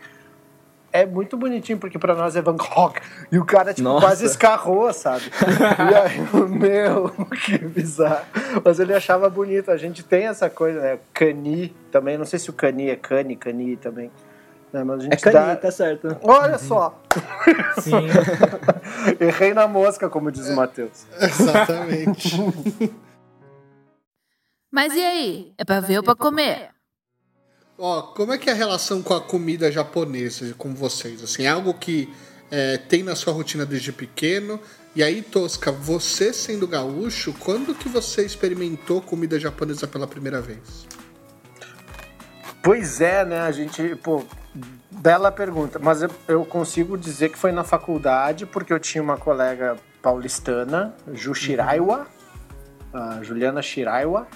é 0.94 1.06
muito 1.06 1.36
bonitinho, 1.36 1.78
porque 1.78 2.00
pra 2.00 2.16
nós 2.16 2.36
é 2.36 2.42
Van 2.42 2.56
Gogh. 2.56 2.94
E 3.32 3.38
o 3.38 3.46
cara, 3.46 3.74
tipo, 3.74 3.88
Nossa. 3.88 4.06
quase 4.06 4.26
escarrou, 4.26 4.92
sabe? 4.94 5.26
E 5.92 5.96
aí, 5.96 6.20
meu, 6.48 7.10
que 7.46 7.58
bizarro. 7.58 8.26
Mas 8.64 8.80
ele 8.80 8.94
achava 8.94 9.30
bonito. 9.30 9.70
A 9.70 9.78
gente 9.78 10.04
tem 10.04 10.28
essa 10.28 10.50
coisa, 10.50 10.80
né? 10.80 11.00
Cani 11.14 11.76
também. 11.92 12.18
Não 12.18 12.26
sei 12.26 12.40
se 12.40 12.50
o 12.50 12.54
Cani 12.54 12.90
é 12.90 12.96
Cani, 12.96 13.36
Cani 13.36 13.76
também. 13.78 14.10
Né? 14.72 14.84
Mas 14.84 15.00
a 15.00 15.04
gente 15.04 15.14
É 15.14 15.18
caninha, 15.18 15.46
dá... 15.46 15.56
tá 15.56 15.72
certo. 15.72 16.18
Olha 16.24 16.58
só! 16.58 17.02
Sim. 17.80 18.08
Errei 19.20 19.54
na 19.54 19.68
mosca, 19.68 20.10
como 20.10 20.32
diz 20.32 20.48
o 20.50 20.56
Matheus. 20.56 21.06
Exatamente. 21.20 22.36
Mas 24.72 24.94
e 24.94 25.04
aí? 25.04 25.54
É 25.58 25.64
pra 25.64 25.80
ver 25.80 25.98
ou 25.98 26.04
pra 26.04 26.16
comer? 26.16 26.70
Ó, 27.78 28.02
como 28.02 28.34
é 28.34 28.38
que 28.38 28.50
é 28.50 28.54
a 28.54 28.56
relação 28.56 29.02
com 29.02 29.14
a 29.14 29.22
comida 29.22 29.72
japonesa 29.72 30.54
com 30.58 30.74
vocês? 30.74 31.24
Assim, 31.24 31.44
é 31.44 31.48
algo 31.50 31.74
que 31.74 32.14
é, 32.52 32.78
tem 32.78 33.04
na 33.04 33.16
sua 33.16 33.32
rotina 33.34 33.66
desde 33.66 33.92
pequeno? 33.92 34.60
E 34.96 35.04
aí, 35.04 35.22
Tosca, 35.22 35.72
você 35.72 36.34
sendo 36.34 36.68
gaúcho, 36.68 37.34
quando 37.40 37.76
que 37.76 37.88
você 37.88 38.26
experimentou 38.26 39.02
comida 39.02 39.40
japonesa 39.40 39.88
pela 39.88 40.08
primeira 40.08 40.42
vez? 40.42 40.88
Pois 42.64 43.00
é, 43.00 43.24
né? 43.24 43.40
A 43.42 43.52
gente, 43.52 43.96
pô, 43.98 44.24
bela 44.92 45.32
pergunta. 45.32 45.80
Mas 45.80 46.02
eu, 46.02 46.10
eu 46.28 46.46
consigo 46.46 46.98
dizer 46.98 47.30
que 47.30 47.38
foi 47.38 47.52
na 47.52 47.64
faculdade, 47.64 48.46
porque 48.46 48.74
eu 48.74 48.80
tinha 48.80 49.04
uma 49.04 49.18
colega 49.18 49.76
paulistana, 50.02 50.94
Ju 51.14 51.34
Shiraiwa, 51.34 52.08
a 52.94 53.22
Juliana 53.22 53.62
Shiraiwa, 53.62 54.28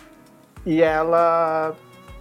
e 0.65 0.81
ela 0.81 1.75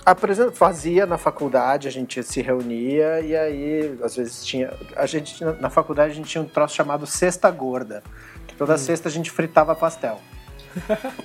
apresenta, 0.05 0.53
fazia 0.53 1.07
na 1.07 1.19
faculdade, 1.19 1.87
a 1.87 1.91
gente 1.91 2.23
se 2.23 2.41
reunia 2.41 3.21
e 3.21 3.37
aí 3.37 3.99
às 4.03 4.17
vezes 4.17 4.45
tinha, 4.45 4.73
a 4.97 5.07
gente 5.07 5.45
na 5.45 5.69
faculdade 5.69 6.13
a 6.13 6.15
gente 6.15 6.29
tinha 6.29 6.43
um 6.43 6.49
troço 6.49 6.75
chamado 6.75 7.07
cesta 7.07 7.51
gorda. 7.51 8.03
que 8.47 8.55
Toda 8.55 8.77
sexta 8.79 9.09
a 9.09 9.13
gente 9.13 9.31
fritava 9.31 9.75
pastel. 9.75 10.21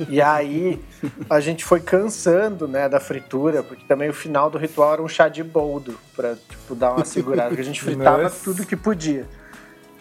E 0.09 0.21
aí 0.21 0.81
a 1.29 1.39
gente 1.39 1.63
foi 1.63 1.79
cansando, 1.79 2.67
né, 2.67 2.89
da 2.89 2.99
fritura, 2.99 3.63
porque 3.63 3.85
também 3.85 4.09
o 4.09 4.13
final 4.13 4.49
do 4.49 4.57
ritual 4.57 4.93
era 4.93 5.01
um 5.01 5.07
chá 5.07 5.27
de 5.27 5.43
boldo, 5.43 5.97
pra, 6.15 6.35
tipo, 6.35 6.75
dar 6.75 6.93
uma 6.93 7.05
segurada, 7.05 7.49
porque 7.49 7.61
a 7.61 7.65
gente 7.65 7.81
fritava 7.81 8.23
Nossa. 8.23 8.43
tudo 8.43 8.65
que 8.65 8.75
podia. 8.75 9.25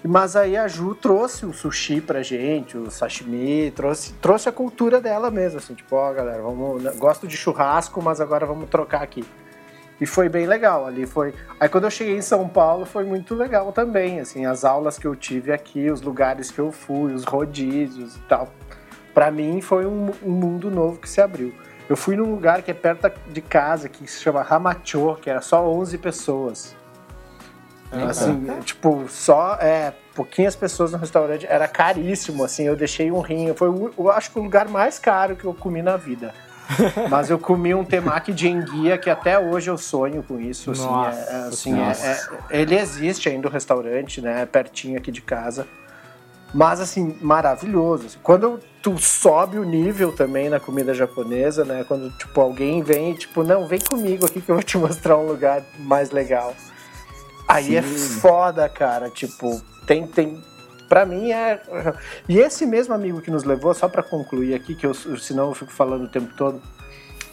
Mas 0.06 0.36
aí 0.36 0.54
a 0.54 0.68
Ju 0.68 0.94
trouxe 0.94 1.46
o 1.46 1.52
sushi 1.54 1.98
pra 2.00 2.22
gente, 2.22 2.76
o 2.76 2.90
sashimi, 2.90 3.70
trouxe, 3.70 4.12
trouxe 4.14 4.48
a 4.48 4.52
cultura 4.52 5.00
dela 5.00 5.30
mesmo, 5.30 5.58
assim, 5.58 5.74
tipo, 5.74 5.96
ó, 5.96 6.12
galera, 6.12 6.42
vamos, 6.42 6.82
gosto 6.96 7.26
de 7.26 7.36
churrasco, 7.38 8.02
mas 8.02 8.20
agora 8.20 8.44
vamos 8.44 8.68
trocar 8.68 9.02
aqui. 9.02 9.24
E 9.98 10.04
foi 10.04 10.28
bem 10.28 10.46
legal, 10.46 10.86
ali 10.86 11.06
foi... 11.06 11.32
Aí 11.58 11.68
quando 11.70 11.84
eu 11.84 11.90
cheguei 11.90 12.16
em 12.16 12.20
São 12.20 12.46
Paulo 12.46 12.84
foi 12.84 13.04
muito 13.04 13.34
legal 13.34 13.72
também, 13.72 14.20
assim, 14.20 14.44
as 14.44 14.62
aulas 14.62 14.98
que 14.98 15.06
eu 15.06 15.16
tive 15.16 15.52
aqui, 15.52 15.90
os 15.90 16.02
lugares 16.02 16.50
que 16.50 16.58
eu 16.58 16.70
fui, 16.70 17.14
os 17.14 17.24
rodízios 17.24 18.16
e 18.16 18.20
tal. 18.28 18.52
Pra 19.14 19.30
mim 19.30 19.60
foi 19.60 19.86
um, 19.86 20.10
um 20.22 20.30
mundo 20.30 20.70
novo 20.70 20.98
que 20.98 21.08
se 21.08 21.20
abriu. 21.20 21.54
Eu 21.88 21.96
fui 21.96 22.16
num 22.16 22.30
lugar 22.30 22.62
que 22.62 22.70
é 22.70 22.74
perto 22.74 23.10
de 23.30 23.40
casa, 23.40 23.88
que 23.88 24.06
se 24.06 24.20
chama 24.20 24.44
Hamacho, 24.48 25.16
que 25.22 25.30
era 25.30 25.40
só 25.40 25.64
11 25.66 25.98
pessoas. 25.98 26.74
Assim, 27.92 28.46
tipo, 28.64 29.04
só 29.08 29.56
é, 29.60 29.92
pouquinhas 30.16 30.56
pessoas 30.56 30.90
no 30.90 30.98
restaurante, 30.98 31.46
era 31.48 31.68
caríssimo, 31.68 32.44
assim, 32.44 32.64
eu 32.64 32.74
deixei 32.74 33.12
um 33.12 33.20
rim, 33.20 33.54
foi 33.54 33.68
eu 33.68 34.10
acho 34.10 34.32
que 34.32 34.38
o 34.38 34.42
lugar 34.42 34.66
mais 34.68 34.98
caro 34.98 35.36
que 35.36 35.44
eu 35.44 35.54
comi 35.54 35.80
na 35.80 35.96
vida. 35.96 36.34
Mas 37.10 37.30
eu 37.30 37.38
comi 37.38 37.74
um 37.74 37.84
temaki 37.84 38.32
de 38.32 38.48
enguia 38.48 38.96
que 38.96 39.10
até 39.10 39.38
hoje 39.38 39.70
eu 39.70 39.76
sonho 39.76 40.22
com 40.22 40.40
isso, 40.40 40.70
assim, 40.72 40.86
Nossa 40.86 41.18
é- 41.18 41.34
é, 41.34 41.36
assim, 41.46 41.78
é- 41.78 41.92
é- 41.92 42.60
ele 42.62 42.74
existe 42.76 43.28
ainda 43.28 43.46
o 43.46 43.50
restaurante, 43.50 44.20
né, 44.20 44.44
pertinho 44.46 44.96
aqui 44.98 45.12
de 45.12 45.20
casa. 45.20 45.66
Mas 46.54 46.80
assim, 46.80 47.16
maravilhoso. 47.20 48.06
assim. 48.06 48.18
Quando 48.22 48.60
tu 48.80 48.96
sobe 48.96 49.58
o 49.58 49.64
nível 49.64 50.12
também 50.12 50.48
na 50.48 50.60
comida 50.60 50.94
japonesa, 50.94 51.64
né? 51.64 51.84
Quando 51.86 52.10
tipo 52.16 52.40
alguém 52.40 52.80
vem 52.80 53.10
e 53.10 53.18
tipo, 53.18 53.42
não, 53.42 53.66
vem 53.66 53.80
comigo 53.80 54.24
aqui 54.24 54.40
que 54.40 54.50
eu 54.50 54.54
vou 54.54 54.62
te 54.62 54.78
mostrar 54.78 55.18
um 55.18 55.26
lugar 55.26 55.64
mais 55.80 56.12
legal. 56.12 56.54
Aí 57.48 57.76
é 57.76 57.82
Sim. 57.82 58.20
foda, 58.20 58.68
cara. 58.68 59.10
Tipo, 59.10 59.60
tem 59.84 60.06
tem 60.06 60.40
Pra 60.88 61.04
mim 61.04 61.32
é. 61.32 61.60
E 62.28 62.38
esse 62.38 62.64
mesmo 62.66 62.94
amigo 62.94 63.20
que 63.20 63.30
nos 63.30 63.42
levou, 63.42 63.74
só 63.74 63.88
pra 63.88 64.02
concluir 64.02 64.54
aqui, 64.54 64.74
que 64.74 64.86
eu, 64.86 64.94
senão 64.94 65.48
eu 65.48 65.54
fico 65.54 65.72
falando 65.72 66.04
o 66.04 66.08
tempo 66.08 66.32
todo. 66.36 66.62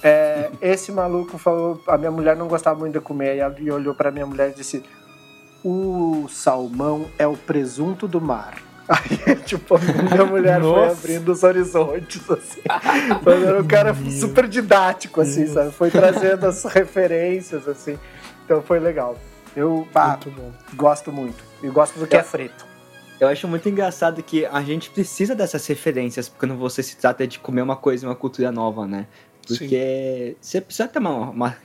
é, 0.02 0.50
esse 0.62 0.92
maluco 0.92 1.38
falou. 1.38 1.80
A 1.88 1.98
minha 1.98 2.12
mulher 2.12 2.36
não 2.36 2.48
gostava 2.48 2.80
muito 2.80 2.94
de 2.94 3.02
comer, 3.02 3.38
e 3.38 3.64
e 3.64 3.72
olhou 3.72 3.94
pra 3.94 4.10
minha 4.10 4.26
mulher 4.26 4.50
e 4.50 4.56
disse: 4.56 4.84
O 5.64 6.28
salmão 6.30 7.08
é 7.20 7.28
o 7.28 7.38
presunto 7.38 8.08
do 8.08 8.20
mar. 8.20 8.71
Aí, 8.92 9.36
tipo, 9.46 9.76
a 9.76 9.80
minha 9.80 10.26
mulher 10.26 10.60
foi 10.60 10.70
Nossa. 10.70 10.92
abrindo 10.92 11.32
os 11.32 11.44
horizontes, 11.44 12.30
assim. 12.30 12.62
Mas 13.24 13.44
era 13.44 13.62
um 13.62 13.68
cara 13.68 13.96
super 14.20 14.48
didático, 14.48 15.22
assim, 15.22 15.48
sabe? 15.48 15.72
Foi 15.72 15.90
trazendo 15.90 16.46
as 16.46 16.64
referências, 16.66 17.68
assim. 17.68 17.98
Então 18.44 18.62
foi 18.62 18.80
legal. 18.80 19.18
Eu 19.56 19.88
bah, 19.94 20.20
Muito 20.24 20.32
bom. 20.32 20.52
gosto 20.76 21.12
muito. 21.12 21.44
E 21.64 21.68
gosto 21.70 22.00
do 22.00 22.08
que 22.08 22.18
é 22.18 22.24
frito. 22.24 22.66
Eu 23.20 23.28
acho 23.28 23.48
muito 23.48 23.70
engraçado 23.70 24.22
que 24.24 24.46
a 24.46 24.62
gente 24.62 24.90
precisa 24.90 25.36
dessas 25.36 25.66
referências 25.68 26.28
quando 26.28 26.56
você 26.56 26.82
se 26.82 26.98
trata 26.98 27.28
de 27.28 27.38
comer 27.40 27.62
uma 27.62 27.76
coisa 27.76 28.06
em 28.06 28.10
uma 28.10 28.16
cultura 28.16 28.52
nova, 28.52 28.88
né? 28.88 29.08
Porque 29.48 30.36
você 30.42 30.60
precisa 30.60 30.88
ter 30.88 31.00
uma, 31.00 31.30
uma 31.30 31.58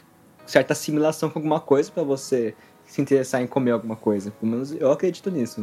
certa 0.44 0.74
assimilação 0.74 1.30
com 1.30 1.38
alguma 1.38 1.58
coisa 1.58 1.90
pra 1.90 2.02
você 2.02 2.54
se 2.84 3.00
interessar 3.00 3.42
em 3.42 3.46
comer 3.46 3.72
alguma 3.72 3.96
coisa. 3.96 4.30
Pelo 4.30 4.52
menos 4.52 4.72
eu 4.72 4.92
acredito 4.92 5.30
nisso. 5.30 5.62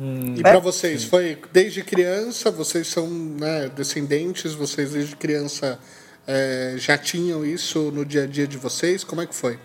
Hum, 0.00 0.34
E 0.36 0.42
pra 0.42 0.58
vocês, 0.58 1.04
foi 1.04 1.38
desde 1.52 1.82
criança, 1.82 2.50
vocês 2.50 2.86
são 2.86 3.08
né, 3.08 3.68
descendentes, 3.74 4.54
vocês 4.54 4.92
desde 4.92 5.14
criança 5.16 5.78
é, 6.26 6.74
já 6.76 6.96
tinham 6.98 7.44
isso 7.44 7.90
no 7.90 8.04
dia 8.04 8.24
a 8.24 8.26
dia 8.26 8.46
de 8.46 8.56
vocês? 8.56 9.04
Como 9.04 9.20
é 9.20 9.26
que 9.26 9.34
foi? 9.34 9.58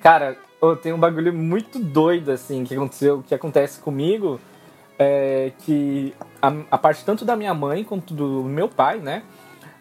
Cara, 0.00 0.36
eu 0.62 0.76
tenho 0.76 0.96
um 0.96 1.00
bagulho 1.00 1.32
muito 1.32 1.78
doido, 1.78 2.30
assim, 2.30 2.64
que 2.64 2.74
aconteceu, 2.74 3.22
que 3.26 3.34
acontece 3.34 3.80
comigo, 3.80 4.40
é 4.98 5.52
que 5.58 6.14
a, 6.40 6.52
a 6.70 6.78
parte 6.78 7.04
tanto 7.04 7.24
da 7.24 7.36
minha 7.36 7.52
mãe 7.54 7.84
quanto 7.84 8.14
do 8.14 8.44
meu 8.44 8.68
pai, 8.68 8.98
né? 8.98 9.22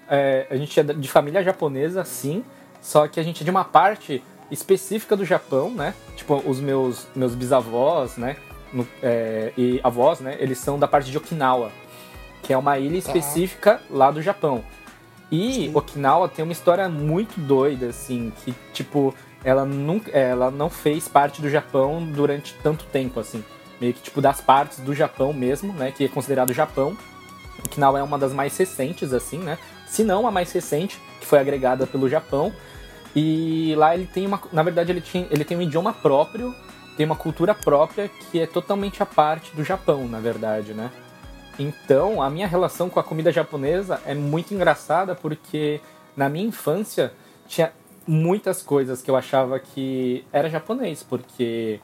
é, 0.09 0.47
a 0.49 0.55
gente 0.55 0.79
é 0.79 0.83
de 0.83 1.07
família 1.07 1.43
japonesa, 1.43 2.03
sim, 2.03 2.43
só 2.81 3.07
que 3.07 3.19
a 3.19 3.23
gente 3.23 3.41
é 3.41 3.43
de 3.43 3.51
uma 3.51 3.65
parte 3.65 4.23
específica 4.49 5.15
do 5.15 5.25
Japão, 5.25 5.69
né? 5.69 5.93
Tipo, 6.15 6.41
os 6.45 6.59
meus, 6.59 7.05
meus 7.15 7.35
bisavós, 7.35 8.15
né? 8.17 8.37
No- 8.73 8.87
é, 9.01 9.51
e 9.57 9.79
avós, 9.83 10.19
né? 10.19 10.35
Eles 10.39 10.57
são 10.57 10.77
da 10.79 10.87
parte 10.87 11.09
de 11.11 11.17
Okinawa, 11.17 11.71
que 12.43 12.53
é 12.53 12.57
uma 12.57 12.77
ilha 12.77 12.97
específica 12.97 13.81
lá 13.89 14.11
do 14.11 14.21
Japão. 14.21 14.63
E 15.31 15.69
Okinawa 15.73 16.29
tem 16.29 16.43
uma 16.43 16.51
história 16.53 16.87
muito 16.87 17.39
doida, 17.39 17.87
assim, 17.87 18.31
que, 18.43 18.53
tipo, 18.73 19.13
ela 19.43 19.65
nunca, 19.65 20.09
ela 20.11 20.49
não 20.49 20.69
fez 20.69 21.07
parte 21.07 21.41
do 21.41 21.49
Japão 21.49 22.03
durante 22.05 22.53
tanto 22.63 22.85
tempo, 22.85 23.19
assim. 23.19 23.43
Meio 23.79 23.93
que, 23.93 24.01
tipo, 24.01 24.21
das 24.21 24.39
partes 24.41 24.79
do 24.79 24.93
Japão 24.95 25.33
mesmo, 25.33 25.73
né? 25.73 25.91
Que 25.91 26.05
é 26.05 26.07
considerado 26.07 26.53
Japão. 26.53 26.97
Okinawa 27.65 27.99
é 27.99 28.03
uma 28.03 28.17
das 28.17 28.31
mais 28.33 28.55
recentes, 28.57 29.13
assim, 29.13 29.39
né? 29.39 29.57
Se 29.85 30.03
não 30.03 30.25
a 30.27 30.31
mais 30.31 30.51
recente, 30.51 30.99
que 31.19 31.25
foi 31.27 31.39
agregada 31.39 31.85
pelo 31.85 32.07
Japão. 32.09 32.53
E 33.15 33.73
lá 33.75 33.93
ele 33.95 34.05
tem 34.05 34.25
uma. 34.25 34.39
Na 34.51 34.63
verdade, 34.63 34.91
ele, 34.91 35.01
tinha, 35.01 35.27
ele 35.31 35.43
tem 35.43 35.57
um 35.57 35.61
idioma 35.61 35.91
próprio, 35.93 36.53
tem 36.97 37.05
uma 37.05 37.15
cultura 37.15 37.53
própria 37.53 38.09
que 38.09 38.41
é 38.41 38.47
totalmente 38.47 39.03
a 39.03 39.05
parte 39.05 39.55
do 39.55 39.63
Japão, 39.63 40.07
na 40.07 40.19
verdade, 40.19 40.73
né? 40.73 40.91
Então, 41.59 42.21
a 42.21 42.29
minha 42.29 42.47
relação 42.47 42.89
com 42.89 42.99
a 42.99 43.03
comida 43.03 43.31
japonesa 43.31 44.01
é 44.05 44.15
muito 44.15 44.53
engraçada 44.53 45.15
porque 45.15 45.79
na 46.15 46.27
minha 46.27 46.47
infância 46.47 47.13
tinha 47.47 47.71
muitas 48.07 48.63
coisas 48.63 49.01
que 49.01 49.11
eu 49.11 49.15
achava 49.15 49.59
que 49.59 50.25
era 50.31 50.49
japonês, 50.49 51.03
porque 51.03 51.79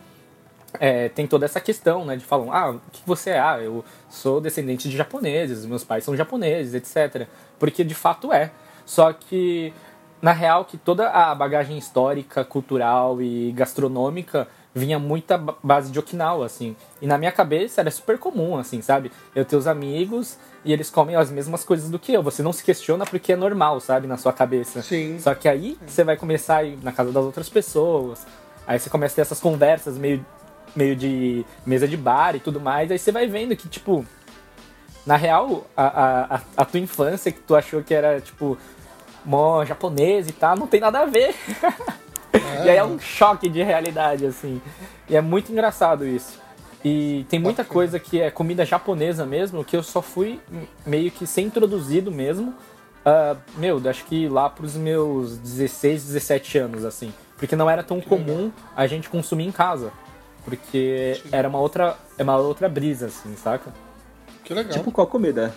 é, 0.80 1.10
tem 1.10 1.28
toda 1.28 1.46
essa 1.46 1.60
questão, 1.60 2.06
né, 2.06 2.16
de 2.16 2.26
falar, 2.26 2.56
ah, 2.56 2.72
o 2.72 2.82
que 2.92 3.02
você 3.06 3.32
é? 3.32 3.40
Ah, 3.40 3.60
eu 3.62 3.86
sou 4.10 4.42
descendente 4.42 4.90
de 4.90 4.98
japoneses, 4.98 5.66
meus 5.66 5.84
pais 5.84 6.04
são 6.04 6.16
japoneses, 6.16 6.74
etc. 6.74 7.28
Porque 7.60 7.84
de 7.84 7.94
fato 7.94 8.34
é. 8.34 8.52
Só 8.86 9.14
que, 9.14 9.74
na 10.22 10.32
real, 10.32 10.66
que 10.66 10.78
toda 10.78 11.10
a 11.10 11.34
bagagem 11.36 11.78
histórica, 11.78 12.44
cultural 12.44 13.22
e 13.22 13.52
gastronômica 13.52 14.48
vinha 14.76 14.98
muita 14.98 15.38
ba- 15.38 15.56
base 15.64 15.92
de 15.92 16.00
Okinawa, 16.00 16.46
assim. 16.46 16.76
E 17.02 17.08
na 17.08 17.18
minha 17.18 17.32
cabeça 17.32 17.82
era 17.82 17.92
super 17.92 18.18
comum, 18.18 18.58
assim, 18.58 18.82
sabe? 18.82 19.12
Eu 19.36 19.46
ter 19.46 19.56
os 19.56 19.68
amigos 19.68 20.38
e 20.66 20.74
eles 20.74 20.90
comem 20.90 21.16
as 21.16 21.30
mesmas 21.30 21.64
coisas 21.64 21.90
do 21.90 22.00
que 22.00 22.12
eu. 22.14 22.24
Você 22.24 22.42
não 22.42 22.52
se 22.54 22.64
questiona 22.64 23.06
porque 23.06 23.34
é 23.34 23.36
normal, 23.36 23.80
sabe? 23.80 24.08
Na 24.08 24.18
sua 24.18 24.34
cabeça. 24.34 24.82
Sim. 24.82 25.20
Só 25.20 25.36
que 25.36 25.48
aí 25.48 25.78
você 25.86 26.04
vai 26.04 26.18
começar 26.18 26.58
a 26.58 26.64
ir 26.64 26.78
na 26.82 26.92
casa 26.92 27.12
das 27.12 27.24
outras 27.24 27.50
pessoas. 27.50 28.26
Aí 28.66 28.80
você 28.80 28.90
começa 28.90 29.14
a 29.14 29.16
ter 29.18 29.22
essas 29.22 29.40
conversas 29.40 29.98
meio, 29.98 30.26
meio 30.76 30.96
de 30.96 31.46
mesa 31.66 31.88
de 31.88 31.98
bar 31.98 32.36
e 32.36 32.40
tudo 32.40 32.60
mais. 32.60 32.90
Aí 32.92 32.98
você 32.98 33.12
vai 33.12 33.28
vendo 33.28 33.56
que, 33.56 33.68
tipo, 33.70 34.06
na 35.06 35.18
real, 35.18 35.68
a, 35.78 35.84
a, 35.86 36.36
a- 36.38 36.42
a 36.58 36.66
tua 36.66 36.80
infância 36.80 37.32
que 37.32 37.40
tu 37.42 37.56
achou 37.56 37.84
que 37.84 37.94
era, 37.94 38.20
tipo, 38.22 38.58
mó 39.26 39.64
japonês 39.66 40.28
e 40.30 40.32
tal, 40.32 40.56
não 40.56 40.66
tem 40.66 40.80
nada 40.80 41.00
a 41.02 41.06
ver. 41.06 41.36
E 42.64 42.70
aí 42.70 42.78
é 42.78 42.84
um 42.84 42.98
choque 42.98 43.50
de 43.50 43.62
realidade, 43.62 44.26
assim. 44.26 44.62
E 45.10 45.16
é 45.16 45.22
muito 45.22 45.52
engraçado 45.52 46.08
isso. 46.08 46.40
E 46.84 47.26
tem 47.30 47.40
muita 47.40 47.64
coisa 47.64 48.00
que 48.00 48.22
é 48.22 48.30
comida 48.30 48.66
japonesa 48.66 49.26
mesmo, 49.26 49.64
que 49.64 49.76
eu 49.76 49.84
só 49.84 50.02
fui 50.02 50.40
meio 50.86 51.12
que 51.12 51.26
ser 51.26 51.42
introduzido 51.42 52.12
mesmo. 52.12 52.54
ah, 53.06 53.36
meu, 53.58 53.82
acho 53.90 54.06
que 54.06 54.28
lá 54.28 54.50
pros 54.50 54.76
meus 54.76 55.38
16, 55.38 56.06
17 56.06 56.58
anos, 56.58 56.86
assim. 56.86 57.14
Porque 57.38 57.56
não 57.56 57.70
era 57.70 57.84
tão 57.84 58.00
comum 58.02 58.52
a 58.76 58.88
gente 58.88 59.10
consumir 59.10 59.46
em 59.46 59.52
casa. 59.52 59.92
Porque 60.44 61.22
era 61.32 61.48
uma 61.48 61.60
outra, 61.60 61.98
é 62.18 62.24
uma 62.24 62.38
outra 62.38 62.68
brisa, 62.68 63.08
assim, 63.08 63.34
saca? 63.36 63.74
Que 64.44 64.54
legal. 64.54 64.74
Tipo, 64.74 64.92
qual 64.92 65.08
comida? 65.08 65.54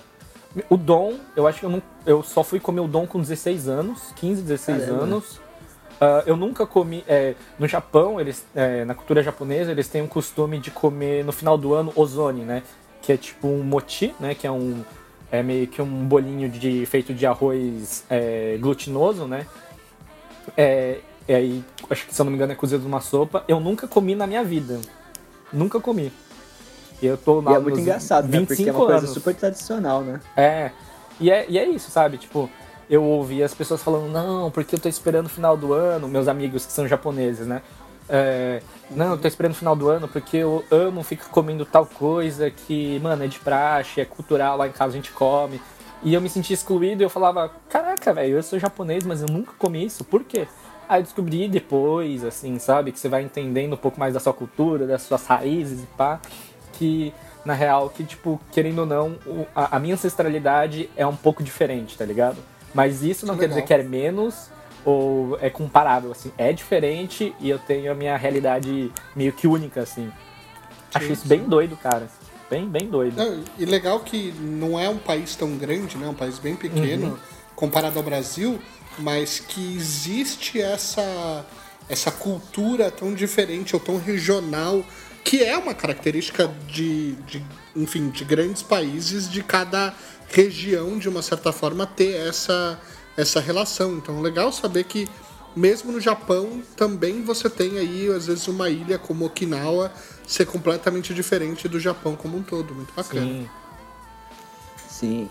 O 0.71 0.76
Dom, 0.76 1.14
eu 1.35 1.47
acho 1.47 1.61
que 1.61 1.66
eu, 1.66 1.71
não, 1.71 1.83
eu 2.06 2.23
só 2.23 2.45
fui 2.45 2.61
comer 2.61 2.80
o 2.80 2.88
Dom 2.88 3.06
com 3.06 3.21
16 3.21 3.68
anos, 3.68 4.12
15, 4.16 4.42
16 4.42 4.78
Caramba. 4.85 5.02
anos. 5.02 5.40
Ah, 6.00 6.23
eu 6.26 6.37
nunca 6.37 6.67
comi. 6.67 7.05
é, 7.07 7.35
no 7.59 7.67
Japão, 7.67 8.21
eles, 8.21 8.45
é, 8.55 8.85
na 8.85 8.95
cultura 8.95 9.23
japonesa, 9.23 9.71
eles 9.71 9.88
têm 9.88 10.03
o 10.03 10.09
costume 10.09 10.59
de 10.59 10.71
comer 10.71 11.25
no 11.25 11.33
final 11.33 11.57
do 11.57 11.75
ano 11.75 11.93
ozone, 11.97 12.43
né? 12.43 12.62
Que 13.03 13.12
é 13.12 13.17
tipo 13.17 13.49
um 13.49 13.62
mochi, 13.62 14.15
né? 14.21 14.35
Que 14.35 14.47
é 14.47 14.50
um. 14.50 14.83
É 15.31 15.43
meio 15.43 15.67
que 15.67 15.83
um 15.83 16.07
bolinho 16.07 16.49
de, 16.49 16.87
feito 16.87 17.12
de 17.12 17.26
arroz 17.26 18.05
é, 18.09 18.57
glutinoso, 18.61 19.26
né? 19.26 19.47
É, 20.57 20.99
e 21.26 21.35
aí, 21.35 21.65
acho 21.91 22.07
que 22.07 22.15
se 22.15 22.21
eu 22.21 22.25
não 22.25 22.31
me 22.31 22.37
engano, 22.37 22.53
é 22.53 22.57
cozido 22.57 22.85
numa 22.85 23.00
sopa. 23.00 23.45
Eu 23.49 23.59
nunca 23.59 23.88
comi 23.88 24.15
na 24.15 24.26
minha 24.26 24.45
vida. 24.45 24.81
Nunca 25.53 25.81
comi. 25.81 26.12
E 27.03 27.07
eu 27.07 27.17
tô 27.17 27.41
E 27.41 27.45
lá 27.45 27.55
é 27.55 27.59
muito 27.59 27.81
engraçado, 27.81 28.29
né? 28.29 28.38
25 28.38 28.47
Porque 28.47 28.69
é 28.69 28.73
uma 28.73 28.87
coisa 28.87 28.99
anos. 28.99 29.11
super 29.11 29.35
tradicional, 29.35 30.03
né? 30.03 30.21
É. 30.37 30.71
E, 31.19 31.31
é. 31.31 31.47
e 31.49 31.59
é 31.59 31.69
isso, 31.69 31.91
sabe? 31.91 32.19
Tipo, 32.19 32.49
eu 32.88 33.02
ouvi 33.02 33.43
as 33.43 33.55
pessoas 33.55 33.83
falando, 33.83 34.11
não, 34.11 34.50
porque 34.50 34.76
eu 34.76 34.81
tô 34.81 34.88
esperando 34.88 35.26
o 35.26 35.31
final 35.31 35.57
do 35.57 35.73
ano, 35.73 36.09
meus 36.09 36.28
amigos 36.28 36.64
que 36.64 36.73
são 36.73 36.87
japoneses, 36.87 37.47
né? 37.47 37.62
É, 38.09 38.62
não, 38.90 39.12
eu 39.12 39.19
tô 39.19 39.26
esperando 39.26 39.52
o 39.52 39.57
final 39.57 39.75
do 39.75 39.88
ano 39.88 40.07
porque 40.07 40.37
eu 40.37 40.64
amo 40.71 41.02
ficar 41.02 41.28
comendo 41.31 41.64
tal 41.64 41.85
coisa 41.85 42.50
que, 42.50 43.00
mano, 43.00 43.25
é 43.25 43.26
de 43.26 43.38
praxe, 43.40 44.00
é 44.00 44.05
cultural, 44.05 44.57
lá 44.57 44.69
em 44.69 44.73
casa 44.73 44.93
a 44.93 44.97
gente 44.97 45.11
come. 45.11 45.61
E 46.02 46.14
eu 46.14 46.21
me 46.21 46.28
senti 46.28 46.52
excluído 46.52 47.02
e 47.02 47.05
eu 47.05 47.11
falava, 47.11 47.50
caraca, 47.69 48.12
velho, 48.12 48.37
eu 48.37 48.43
sou 48.43 48.59
japonês, 48.59 49.05
mas 49.05 49.23
eu 49.23 49.28
nunca 49.28 49.52
comi 49.59 49.85
isso, 49.85 50.05
por 50.05 50.23
quê? 50.23 50.47
Aí 50.88 51.00
eu 51.00 51.02
descobri 51.02 51.49
depois, 51.49 52.23
assim, 52.23 52.59
sabe? 52.61 52.93
Que 52.93 53.00
você 53.00 53.09
vai 53.09 53.23
entendendo 53.23 53.73
um 53.73 53.76
pouco 53.76 53.99
mais 53.99 54.14
da 54.14 54.21
sua 54.21 54.33
cultura, 54.33 54.87
das 54.87 55.02
suas 55.02 55.26
raízes 55.26 55.83
e 55.83 55.87
pá. 55.97 56.21
Que, 56.75 57.12
na 57.45 57.55
real, 57.55 57.90
que, 57.90 58.05
tipo, 58.05 58.40
querendo 58.52 58.81
ou 58.81 58.87
não, 58.87 59.16
a 59.55 59.78
minha 59.81 59.95
ancestralidade 59.95 60.88
é 60.97 61.05
um 61.05 61.16
pouco 61.16 61.43
diferente, 61.43 61.99
tá 61.99 62.05
ligado? 62.05 62.37
Mas 62.76 63.02
isso 63.02 63.25
não 63.26 63.35
Que 63.35 63.40
quer 63.40 63.49
dizer 63.49 63.61
legal. 63.62 63.66
que 63.66 63.75
é 63.75 63.83
menos 63.88 64.50
ou 64.85 65.37
é 65.40 65.49
comparável, 65.50 66.12
assim. 66.12 66.30
É 66.37 66.52
diferente 66.52 67.35
e 67.40 67.49
eu 67.49 67.59
tenho 67.59 67.90
a 67.90 67.95
minha 67.95 68.16
realidade 68.16 68.92
meio 69.16 69.33
que 69.33 69.47
única, 69.49 69.80
assim. 69.80 70.12
Acho 70.95 71.12
isso 71.12 71.26
bem 71.26 71.42
doido, 71.45 71.76
cara. 71.76 72.06
Bem, 72.50 72.68
bem 72.68 72.87
doido. 72.88 73.16
Não, 73.16 73.42
e 73.59 73.64
legal 73.64 74.00
que 74.00 74.30
não 74.38 74.78
é 74.78 74.88
um 74.88 74.99
país 74.99 75.35
tão 75.35 75.56
grande, 75.56 75.97
né? 75.97 76.06
Um 76.06 76.14
país 76.14 76.38
bem 76.38 76.54
pequeno 76.54 77.06
Uhum. 77.09 77.16
comparado 77.56 77.99
ao 77.99 78.04
Brasil, 78.04 78.59
mas 78.99 79.40
que 79.40 79.75
existe 79.75 80.61
essa 80.61 81.45
essa 81.88 82.11
cultura 82.11 82.90
tão 82.90 83.14
diferente 83.14 83.75
ou 83.75 83.80
tão 83.80 83.97
regional 83.97 84.85
que 85.25 85.42
é 85.42 85.56
uma 85.56 85.73
característica 85.75 86.52
de, 86.68 87.12
de 87.26 87.45
enfim 87.76 88.11
de 88.11 88.25
grandes 88.25 88.62
países 88.62 89.28
de 89.30 89.42
cada 89.42 89.92
região 90.28 90.99
de 90.99 91.09
uma 91.09 91.23
certa 91.23 91.52
forma 91.52 91.87
ter 91.87 92.14
essa 92.28 92.78
essa 93.16 93.40
relação. 93.40 93.95
Então 93.97 94.21
legal 94.21 94.52
saber 94.52 94.85
que 94.85 95.09
mesmo 95.54 95.90
no 95.90 96.00
Japão 96.00 96.62
também 96.76 97.23
você 97.23 97.49
tem 97.49 97.78
aí 97.78 98.09
às 98.09 98.26
vezes 98.26 98.47
uma 98.47 98.68
ilha 98.68 98.99
como 98.99 99.25
Okinawa 99.25 99.90
ser 100.26 100.45
completamente 100.45 101.14
diferente 101.14 101.68
do 101.68 101.81
Japão 101.81 102.14
como 102.14 102.37
um 102.37 102.42
todo, 102.42 102.74
muito 102.74 102.92
bacana. 102.94 103.24
Sim. 103.24 103.48
Sim. 104.88 105.31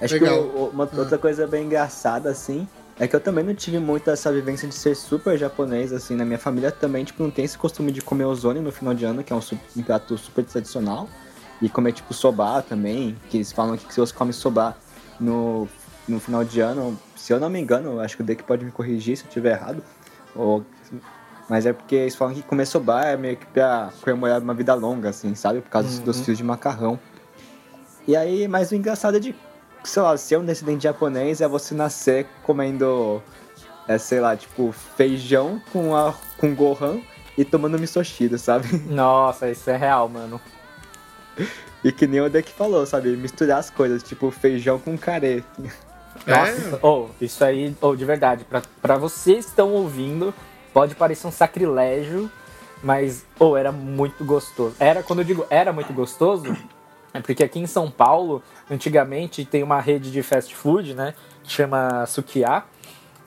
Acho 0.00 0.14
Legal. 0.14 0.44
que 0.44 0.56
uma 0.56 0.88
outra 0.98 1.16
coisa 1.16 1.46
bem 1.46 1.64
engraçada, 1.64 2.28
assim, 2.30 2.68
é 2.98 3.06
que 3.06 3.16
eu 3.16 3.20
também 3.20 3.42
não 3.42 3.54
tive 3.54 3.78
muito 3.78 4.10
essa 4.10 4.30
vivência 4.32 4.68
de 4.68 4.74
ser 4.74 4.94
super 4.94 5.38
japonês, 5.38 5.92
assim, 5.92 6.14
na 6.14 6.24
minha 6.24 6.38
família 6.38 6.70
também, 6.70 7.04
tipo, 7.04 7.22
não 7.22 7.30
tem 7.30 7.44
esse 7.44 7.56
costume 7.56 7.90
de 7.90 8.02
comer 8.02 8.24
ozone 8.24 8.60
no 8.60 8.70
final 8.70 8.92
de 8.92 9.04
ano, 9.04 9.24
que 9.24 9.32
é 9.32 9.36
um, 9.36 9.40
um 9.76 9.82
prato 9.82 10.18
super 10.18 10.44
tradicional, 10.44 11.08
e 11.62 11.68
comer, 11.68 11.92
tipo, 11.92 12.12
soba 12.12 12.60
também, 12.60 13.16
que 13.30 13.36
eles 13.38 13.52
falam 13.52 13.76
que 13.76 13.94
se 13.94 14.00
você 14.00 14.12
come 14.12 14.32
soba 14.32 14.76
no, 15.18 15.68
no 16.08 16.18
final 16.18 16.44
de 16.44 16.60
ano, 16.60 16.98
se 17.14 17.32
eu 17.32 17.38
não 17.38 17.48
me 17.48 17.60
engano, 17.60 18.00
acho 18.00 18.16
que 18.16 18.22
o 18.22 18.26
Deck 18.26 18.42
pode 18.42 18.64
me 18.64 18.72
corrigir 18.72 19.16
se 19.16 19.22
eu 19.22 19.28
estiver 19.28 19.52
errado, 19.52 19.82
ou... 20.34 20.64
Mas 21.48 21.66
é 21.66 21.72
porque 21.72 21.94
eles 21.94 22.16
falam 22.16 22.34
que 22.34 22.42
comer 22.42 22.66
soba 22.66 23.04
é 23.04 23.16
meio 23.16 23.36
que 23.36 23.46
pra 23.46 23.90
comemorar 24.00 24.40
uma 24.40 24.54
vida 24.54 24.74
longa, 24.74 25.10
assim, 25.10 25.34
sabe? 25.34 25.60
Por 25.60 25.68
causa 25.68 26.00
dos 26.00 26.20
fios 26.20 26.38
de 26.38 26.44
macarrão. 26.44 26.98
E 28.06 28.16
aí, 28.16 28.48
mas 28.48 28.70
o 28.70 28.74
engraçado 28.74 29.16
é 29.16 29.20
de, 29.20 29.34
sei 29.84 30.02
lá, 30.02 30.16
ser 30.16 30.38
um 30.38 30.44
descendente 30.44 30.84
japonês 30.84 31.40
é 31.40 31.48
você 31.48 31.74
nascer 31.74 32.26
comendo, 32.42 33.22
é, 33.86 33.98
sei 33.98 34.20
lá, 34.20 34.36
tipo, 34.36 34.72
feijão 34.72 35.60
com, 35.72 35.94
a, 35.94 36.14
com 36.38 36.54
gohan 36.54 37.00
e 37.36 37.44
tomando 37.44 37.78
misoshiro, 37.78 38.38
sabe? 38.38 38.78
Nossa, 38.88 39.50
isso 39.50 39.68
é 39.68 39.76
real, 39.76 40.08
mano. 40.08 40.40
E 41.84 41.90
que 41.90 42.06
nem 42.06 42.20
o 42.20 42.30
Deck 42.30 42.50
falou, 42.52 42.86
sabe? 42.86 43.16
Misturar 43.16 43.58
as 43.58 43.70
coisas, 43.70 44.02
tipo, 44.02 44.30
feijão 44.30 44.78
com 44.78 44.96
carê. 44.96 45.42
Nossa, 46.26 46.78
oh, 46.82 47.08
isso 47.20 47.44
aí, 47.44 47.74
oh, 47.80 47.96
de 47.96 48.04
verdade, 48.04 48.44
pra, 48.44 48.62
pra 48.80 48.96
vocês 48.96 49.44
que 49.44 49.50
estão 49.50 49.72
ouvindo, 49.72 50.32
pode 50.72 50.94
parecer 50.94 51.26
um 51.26 51.32
sacrilégio, 51.32 52.30
mas, 52.82 53.24
oh, 53.38 53.56
era 53.56 53.72
muito 53.72 54.24
gostoso. 54.24 54.76
Era, 54.78 55.02
quando 55.02 55.20
eu 55.20 55.24
digo 55.24 55.44
era 55.50 55.72
muito 55.72 55.92
gostoso, 55.92 56.56
é 57.12 57.20
porque 57.20 57.42
aqui 57.42 57.58
em 57.58 57.66
São 57.66 57.90
Paulo, 57.90 58.42
antigamente, 58.70 59.44
tem 59.44 59.62
uma 59.62 59.80
rede 59.80 60.12
de 60.12 60.22
fast 60.22 60.54
food, 60.54 60.94
né, 60.94 61.14
que 61.42 61.50
chama 61.50 62.06
Sukiá, 62.06 62.64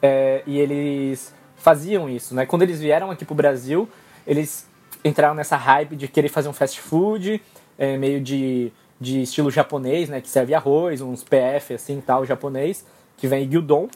é, 0.02 0.44
e 0.46 0.58
eles 0.58 1.34
faziam 1.58 2.10
isso, 2.10 2.36
né? 2.36 2.46
Quando 2.46 2.62
eles 2.62 2.80
vieram 2.80 3.10
aqui 3.10 3.26
pro 3.26 3.34
Brasil, 3.34 3.90
eles 4.26 4.68
entraram 5.04 5.34
nessa 5.34 5.58
hype 5.58 5.96
de 5.96 6.08
querer 6.08 6.30
fazer 6.30 6.48
um 6.48 6.54
fast 6.54 6.80
food, 6.80 7.42
é, 7.78 7.98
meio 7.98 8.22
de, 8.22 8.72
de 9.00 9.22
estilo 9.22 9.52
japonês, 9.52 10.10
né? 10.10 10.22
Que 10.22 10.30
serve 10.30 10.54
arroz, 10.54 11.02
uns 11.02 11.24
PF 11.24 11.74
assim, 11.74 12.02
tal, 12.02 12.26
japonês, 12.26 12.86
que 13.18 13.28
vem 13.28 13.48
gyudon 13.50 13.88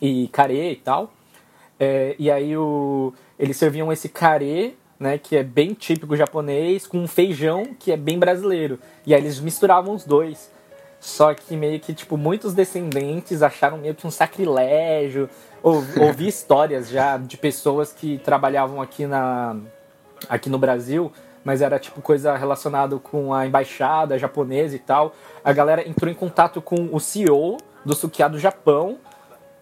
e 0.00 0.28
carê 0.28 0.72
e 0.72 0.76
tal. 0.76 1.12
É, 1.78 2.14
e 2.18 2.30
aí 2.30 2.56
o, 2.56 3.12
eles 3.38 3.56
serviam 3.56 3.92
esse 3.92 4.08
carê, 4.08 4.74
né, 5.00 5.18
que 5.18 5.36
é 5.36 5.42
bem 5.42 5.74
típico 5.74 6.16
japonês, 6.16 6.86
com 6.86 6.98
um 6.98 7.08
feijão 7.08 7.74
que 7.78 7.90
é 7.90 7.96
bem 7.96 8.18
brasileiro. 8.18 8.78
E 9.04 9.12
aí 9.12 9.20
eles 9.20 9.40
misturavam 9.40 9.94
os 9.94 10.04
dois. 10.04 10.50
Só 11.00 11.34
que 11.34 11.56
meio 11.56 11.80
que, 11.80 11.92
tipo, 11.92 12.16
muitos 12.16 12.54
descendentes 12.54 13.42
acharam 13.42 13.78
meio 13.78 13.92
que 13.96 14.06
um 14.06 14.10
sacrilégio. 14.12 15.28
Ou, 15.60 15.82
ouvi 16.00 16.28
histórias 16.28 16.88
já 16.88 17.18
de 17.18 17.36
pessoas 17.36 17.92
que 17.92 18.18
trabalhavam 18.18 18.80
aqui, 18.80 19.04
na, 19.04 19.56
aqui 20.28 20.48
no 20.48 20.58
Brasil, 20.58 21.10
mas 21.44 21.60
era 21.62 21.78
tipo 21.78 22.00
coisa 22.00 22.36
relacionada 22.36 22.98
com 22.98 23.32
a 23.32 23.46
embaixada 23.46 24.18
japonesa 24.18 24.76
e 24.76 24.78
tal. 24.78 25.14
A 25.44 25.52
galera 25.52 25.86
entrou 25.88 26.10
em 26.10 26.14
contato 26.14 26.60
com 26.60 26.88
o 26.92 27.00
CEO 27.00 27.58
do 27.84 27.94
Sukiá 27.94 28.28
do 28.28 28.38
Japão 28.38 28.98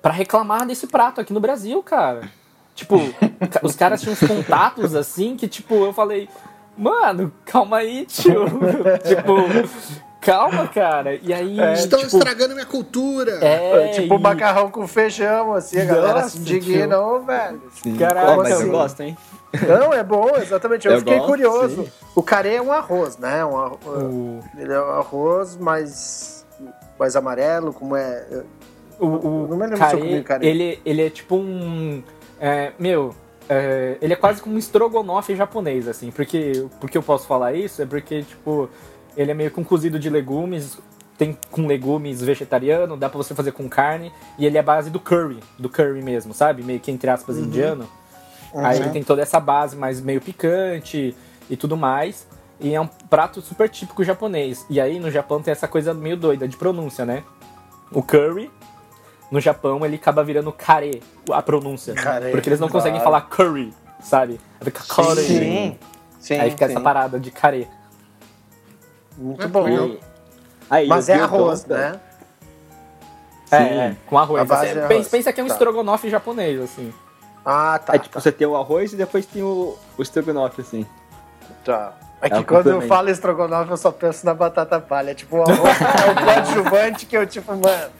pra 0.03 0.13
reclamar 0.13 0.67
desse 0.67 0.87
prato 0.87 1.21
aqui 1.21 1.33
no 1.33 1.41
Brasil, 1.41 1.83
cara. 1.83 2.29
Tipo, 2.75 2.97
os 3.63 3.77
caras 3.77 4.01
tinham 4.01 4.13
uns 4.15 4.21
contatos 4.21 4.95
assim 4.95 5.37
que, 5.37 5.47
tipo, 5.47 5.75
eu 5.75 5.93
falei, 5.93 6.29
mano, 6.77 7.33
calma 7.45 7.79
aí, 7.79 8.07
tio. 8.07 8.45
tipo, 9.07 9.33
calma, 10.21 10.67
cara. 10.69 11.15
E 11.23 11.33
aí. 11.33 11.59
Estão 11.75 12.01
tipo, 12.01 12.17
estragando 12.17 12.55
minha 12.55 12.67
cultura. 12.67 13.39
é, 13.45 13.89
tipo 13.89 14.15
e- 14.15 14.19
macarrão 14.19 14.71
com 14.71 14.87
feijão, 14.87 15.55
assim, 15.55 15.79
a 15.81 15.85
galera 15.85 16.15
Nossa, 16.15 16.31
se 16.31 16.39
indigna, 16.39 17.01
ô, 17.01 17.21
velho. 17.21 17.63
Sim. 17.83 17.97
Caraca, 17.97 18.37
mas 18.37 18.53
assim? 18.53 18.63
eu 18.65 18.71
gosto, 18.71 19.01
hein? 19.01 19.17
Não, 19.67 19.93
é 19.93 20.05
bom, 20.05 20.31
exatamente. 20.37 20.87
Eu, 20.87 20.93
Eu 20.95 20.99
fiquei 21.01 21.17
gosto, 21.17 21.29
curioso. 21.29 21.83
sim. 21.85 21.91
O 22.15 22.23
carê 22.23 22.55
é 22.55 22.63
um 22.63 22.73
arroz, 22.73 23.17
né? 23.19 23.45
Um 23.45 23.57
arro- 23.59 23.79
O, 23.87 24.41
Ele 24.57 24.73
é 24.73 24.81
um 24.81 24.91
arroz 24.91 25.57
mais, 25.57 26.47
mais 26.99 27.17
amarelo, 27.17 27.73
como 27.73 27.97
é. 27.97 28.25
o, 28.99 29.07
o 29.07 29.47
Não 29.49 29.57
me 29.57 29.65
lembro 29.67 29.77
se 29.89 29.95
eu 29.95 29.99
comi 29.99 30.23
carê, 30.23 30.23
carê. 30.23 30.47
ele, 30.47 30.81
ele 30.85 31.07
é 31.07 31.11
tipo 31.11 31.35
um. 31.37 32.03
é, 32.41 32.73
meu, 32.79 33.13
é, 33.49 33.97
ele 34.01 34.13
é 34.13 34.17
quase 34.17 34.41
como 34.41 34.55
um 34.55 34.59
estrogonofe 34.59 35.35
japonês, 35.35 35.89
assim. 35.89 36.13
Porque, 36.13 36.67
porque 36.79 36.97
eu 36.97 37.03
posso 37.03 37.27
falar 37.27 37.53
isso? 37.53 37.83
É 37.83 37.87
porque, 37.87 38.23
tipo, 38.23 38.71
ele 39.17 39.31
é 39.31 39.35
meio 39.35 39.53
um 39.57 39.65
cozido 39.65 39.99
de 39.99 40.09
legumes. 40.11 40.79
Tem 41.19 41.37
com 41.51 41.67
legumes 41.67 42.23
vegetariano, 42.23 42.97
dá 42.97 43.09
pra 43.09 43.19
você 43.19 43.35
fazer 43.35 43.53
com 43.53 43.69
carne. 43.69 44.11
E 44.39 44.47
ele 44.47 44.57
é 44.57 44.61
a 44.61 44.63
base 44.63 44.89
do 44.89 44.99
curry, 44.99 45.39
do 45.59 45.69
curry 45.69 46.03
mesmo, 46.03 46.33
sabe? 46.33 46.63
Meio 46.63 46.81
que 46.81 46.91
entre 46.91 47.11
aspas 47.11 47.37
indiano. 47.37 47.87
Aí 48.55 48.79
Uhum. 48.79 48.85
ele 48.85 48.91
tem 48.91 49.03
toda 49.05 49.23
essa 49.23 49.39
base 49.39 49.77
mais 49.77 50.01
meio 50.01 50.21
picante 50.21 51.15
e 51.49 51.57
tudo 51.57 51.77
mais. 51.77 52.27
E 52.59 52.75
é 52.75 52.81
um 52.81 52.87
prato 52.87 53.41
super 53.41 53.69
típico 53.69 54.03
japonês. 54.03 54.65
E 54.69 54.81
aí 54.81 54.99
no 54.99 55.11
Japão 55.11 55.41
tem 55.43 55.53
essa 55.53 55.69
coisa 55.69 55.95
meio 55.95 56.17
doida 56.17 56.49
de 56.49 56.57
pronúncia, 56.57 57.05
né? 57.05 57.23
O 57.93 58.03
curry 58.03 58.51
no 59.31 59.41
Japão 59.41 59.85
ele 59.85 59.97
acaba 59.97 60.25
virando 60.25 60.51
kare, 60.53 61.03
a 61.31 61.41
pronúncia. 61.43 61.95
Porque 62.31 62.49
eles 62.49 62.61
não 62.61 62.69
conseguem 62.69 63.01
claro. 63.01 63.05
falar 63.05 63.21
curry, 63.29 63.73
sabe? 64.03 64.41
Fica 64.63 64.83
curry. 64.89 65.23
Sim, 65.23 65.79
sim. 66.19 66.35
Aí 66.35 66.51
fica 66.51 66.67
sim. 66.67 66.73
essa 66.73 66.81
parada 66.81 67.19
de 67.21 67.31
kare. 67.31 67.69
Muito 69.21 69.43
É, 69.45 69.47
bom. 69.47 69.97
Aí, 70.71 70.87
Mas 70.89 71.09
o 71.09 71.13
é 71.13 71.15
arroz, 71.21 71.65
né? 71.67 72.01
É, 73.51 73.57
Sim. 73.59 73.65
é, 73.65 73.97
com 74.07 74.17
arroz. 74.19 74.41
A 74.43 74.45
base 74.45 74.63
Você 74.63 74.71
é 74.71 74.75
pensa, 74.83 74.95
arroz. 74.95 75.09
pensa 75.09 75.33
que 75.33 75.41
é 75.41 75.45
um 75.45 75.47
Tá. 75.49 75.53
estrogonofe 75.55 76.09
japonês, 76.09 76.61
assim. 76.61 76.95
Ah, 77.45 77.79
tá. 77.85 77.93
Aí, 77.95 77.99
tipo, 77.99 78.15
tá, 78.15 78.21
você 78.21 78.33
tem 78.33 78.47
o 78.47 78.57
arroz 78.57 78.93
e 78.93 78.97
depois 78.97 79.27
tem 79.27 79.43
o, 79.43 79.77
o 79.99 80.03
estrogonofe, 80.03 80.61
assim. 80.63 80.87
tá. 81.65 81.93
É 82.23 82.29
que 82.29 82.37
É 82.37 82.39
o 82.41 82.45
quando 82.45 82.69
eu 82.69 82.83
falo 82.83 83.09
estrogonofe, 83.09 83.71
eu 83.71 83.77
só 83.79 83.91
penso 83.91 84.27
na 84.27 84.35
batata 84.35 84.79
palha. 84.79 85.15
Tipo, 85.15 85.39
o 85.39 85.43
arroz 85.43 85.81
é 85.81 86.11
o 86.11 86.15
coadjuvante 86.25 87.07
que 87.07 87.17
eu, 87.17 87.27
tipo, 87.27 87.51
mano. 87.53 87.91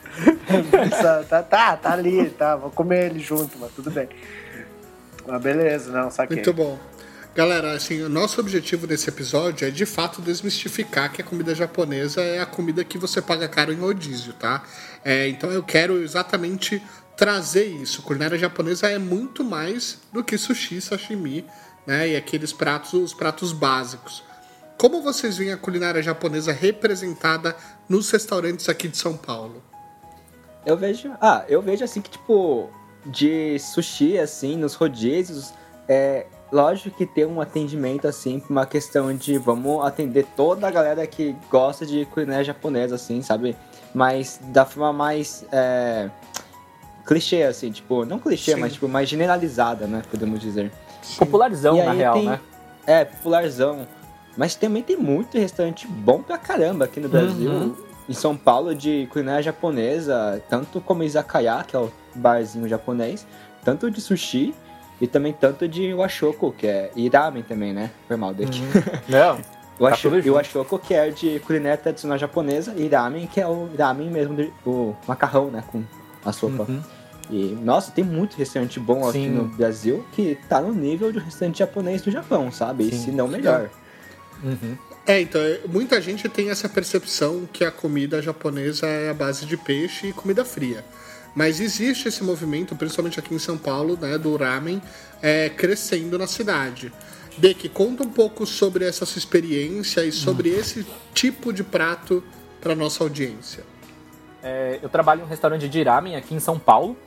tá, 1.27 1.41
tá, 1.43 1.77
tá 1.77 1.91
ali, 1.91 2.29
tá. 2.29 2.55
Vou 2.55 2.69
comer 2.69 3.07
ele 3.07 3.19
junto, 3.19 3.57
mas 3.59 3.71
tudo 3.73 3.89
bem. 3.89 4.07
Mas 5.27 5.41
beleza, 5.41 5.91
não, 5.91 6.09
saquei. 6.11 6.37
Muito 6.37 6.53
bom. 6.53 6.77
Galera, 7.33 7.71
assim, 7.71 8.01
o 8.01 8.09
nosso 8.09 8.41
objetivo 8.41 8.85
nesse 8.85 9.07
episódio 9.07 9.65
é 9.65 9.71
de 9.71 9.85
fato 9.85 10.21
desmistificar 10.21 11.13
que 11.13 11.21
a 11.21 11.23
comida 11.23 11.55
japonesa 11.55 12.21
é 12.21 12.41
a 12.41 12.45
comida 12.45 12.83
que 12.83 12.97
você 12.97 13.21
paga 13.21 13.47
caro 13.47 13.71
em 13.71 13.77
rodízio, 13.77 14.33
tá? 14.33 14.63
É, 15.03 15.29
então 15.29 15.49
eu 15.49 15.63
quero 15.63 16.03
exatamente 16.03 16.83
trazer 17.15 17.63
isso. 17.63 18.01
Culinária 18.01 18.37
japonesa 18.37 18.89
é 18.89 18.99
muito 18.99 19.45
mais 19.45 20.01
do 20.11 20.21
que 20.21 20.37
sushi, 20.37 20.81
sashimi, 20.81 21.45
né? 21.87 22.09
E 22.09 22.17
aqueles 22.17 22.51
pratos, 22.51 22.91
os 22.91 23.13
pratos 23.13 23.53
básicos. 23.53 24.21
Como 24.77 25.01
vocês 25.01 25.37
veem 25.37 25.53
a 25.53 25.57
culinária 25.57 26.03
japonesa 26.03 26.51
representada 26.51 27.55
nos 27.87 28.11
restaurantes 28.11 28.67
aqui 28.67 28.89
de 28.89 28.97
São 28.97 29.15
Paulo? 29.15 29.63
Eu 30.65 30.75
vejo. 30.75 31.09
Ah, 31.21 31.45
eu 31.47 31.61
vejo 31.61 31.85
assim 31.85 32.01
que, 32.01 32.09
tipo, 32.09 32.69
de 33.05 33.57
sushi, 33.57 34.19
assim, 34.19 34.57
nos 34.57 34.73
rodízios, 34.73 35.53
é 35.87 36.25
lógico 36.51 36.95
que 36.97 37.05
tem 37.05 37.25
um 37.25 37.39
atendimento, 37.39 38.07
assim, 38.07 38.41
uma 38.49 38.65
questão 38.65 39.15
de 39.15 39.37
vamos 39.37 39.83
atender 39.85 40.25
toda 40.35 40.67
a 40.67 40.71
galera 40.71 41.05
que 41.07 41.35
gosta 41.49 41.85
de 41.85 42.05
culinária 42.05 42.43
japonesa, 42.43 42.95
assim, 42.95 43.21
sabe? 43.21 43.55
Mas 43.93 44.39
da 44.43 44.65
forma 44.65 44.91
mais. 44.93 45.45
É, 45.51 46.09
clichê, 47.05 47.43
assim, 47.43 47.71
tipo, 47.71 48.05
não 48.05 48.19
clichê, 48.19 48.53
Sim. 48.53 48.59
mas 48.59 48.73
tipo, 48.73 48.87
mais 48.87 49.07
generalizada, 49.09 49.87
né? 49.87 50.01
Podemos 50.09 50.39
dizer. 50.39 50.71
Popularzão, 51.17 51.75
E 51.77 51.83
na 51.83 51.91
real, 51.93 52.13
tem- 52.13 52.25
né? 52.25 52.39
É, 52.85 53.05
popularzão. 53.05 53.87
Mas 54.37 54.55
também 54.55 54.81
tem 54.81 54.95
muito 54.95 55.37
restaurante 55.37 55.85
bom 55.87 56.21
pra 56.21 56.37
caramba 56.37 56.85
aqui 56.85 56.99
no 56.99 57.09
Brasil. 57.09 57.51
Uhum. 57.51 57.75
Em 58.07 58.13
São 58.13 58.35
Paulo, 58.35 58.73
de 58.73 59.07
culinária 59.11 59.43
japonesa, 59.43 60.41
tanto 60.49 60.79
como 60.81 61.03
izakaya, 61.03 61.63
que 61.67 61.75
é 61.75 61.79
o 61.79 61.91
barzinho 62.15 62.67
japonês, 62.67 63.25
tanto 63.63 63.91
de 63.91 63.99
sushi 64.01 64.53
e 65.01 65.07
também 65.07 65.33
tanto 65.33 65.67
de 65.67 65.93
washoko, 65.93 66.53
que 66.55 66.67
é 66.67 66.91
e 66.95 67.09
ramen 67.09 67.43
também, 67.43 67.73
né? 67.73 67.89
Foi 68.07 68.15
mal 68.15 68.33
daqui. 68.33 68.61
Não. 69.09 69.39
O, 69.79 69.87
Tá 69.87 69.93
asho, 69.93 70.15
e 70.19 70.29
o 70.29 70.37
ashoko, 70.37 70.77
que 70.77 70.93
é 70.93 71.09
de 71.09 71.39
culinária 71.39 71.75
tradicional 71.77 72.15
japonesa, 72.17 72.73
e 72.77 72.87
ramen, 72.87 73.25
que 73.25 73.41
é 73.41 73.47
o 73.47 73.67
ramen 73.75 74.11
mesmo, 74.11 74.35
de- 74.35 74.53
o 74.63 74.95
macarrão, 75.07 75.49
né? 75.49 75.63
Com 75.71 75.83
a 76.23 76.31
sopa. 76.31 76.67
Uhum. 76.69 76.81
E, 77.31 77.57
nossa, 77.63 77.91
tem 77.91 78.03
muito 78.03 78.35
restaurante 78.37 78.79
bom 78.79 79.07
aqui 79.09 79.19
Sim. 79.19 79.29
no 79.29 79.45
Brasil 79.45 80.05
que 80.11 80.37
tá 80.47 80.61
no 80.61 80.71
nível 80.73 81.11
de 81.11 81.17
um 81.17 81.21
restaurante 81.23 81.57
japonês 81.59 82.01
do 82.03 82.11
Japão, 82.11 82.51
sabe? 82.51 82.89
E 82.89 82.91
Sim. 82.91 83.05
se 83.05 83.11
não 83.11 83.27
melhor. 83.27 83.69
Uhum. 84.43 84.77
É, 85.07 85.19
então, 85.19 85.41
muita 85.67 85.99
gente 85.99 86.29
tem 86.29 86.49
essa 86.51 86.69
percepção 86.69 87.47
que 87.51 87.63
a 87.63 87.71
comida 87.71 88.21
japonesa 88.21 88.85
é 88.85 89.09
a 89.09 89.13
base 89.13 89.45
de 89.47 89.57
peixe 89.57 90.07
e 90.07 90.13
comida 90.13 90.45
fria. 90.45 90.85
Mas 91.33 91.59
existe 91.59 92.07
esse 92.07 92.23
movimento, 92.23 92.75
principalmente 92.75 93.19
aqui 93.19 93.33
em 93.33 93.39
São 93.39 93.57
Paulo, 93.57 93.97
né, 93.99 94.17
do 94.17 94.35
ramen, 94.35 94.81
é, 95.21 95.49
crescendo 95.49 96.17
na 96.17 96.27
cidade. 96.27 96.91
Beck, 97.37 97.69
conta 97.69 98.03
um 98.03 98.09
pouco 98.09 98.45
sobre 98.45 98.85
essa 98.85 99.05
sua 99.05 99.19
experiência 99.19 100.03
e 100.03 100.11
sobre 100.11 100.49
esse 100.49 100.85
tipo 101.13 101.53
de 101.53 101.63
prato 101.63 102.23
para 102.59 102.75
nossa 102.75 103.03
audiência. 103.03 103.63
É, 104.43 104.79
eu 104.81 104.89
trabalho 104.89 105.21
em 105.21 105.23
um 105.23 105.27
restaurante 105.27 105.69
de 105.69 105.83
ramen 105.83 106.15
aqui 106.15 106.35
em 106.35 106.39
São 106.39 106.59
Paulo. 106.59 106.97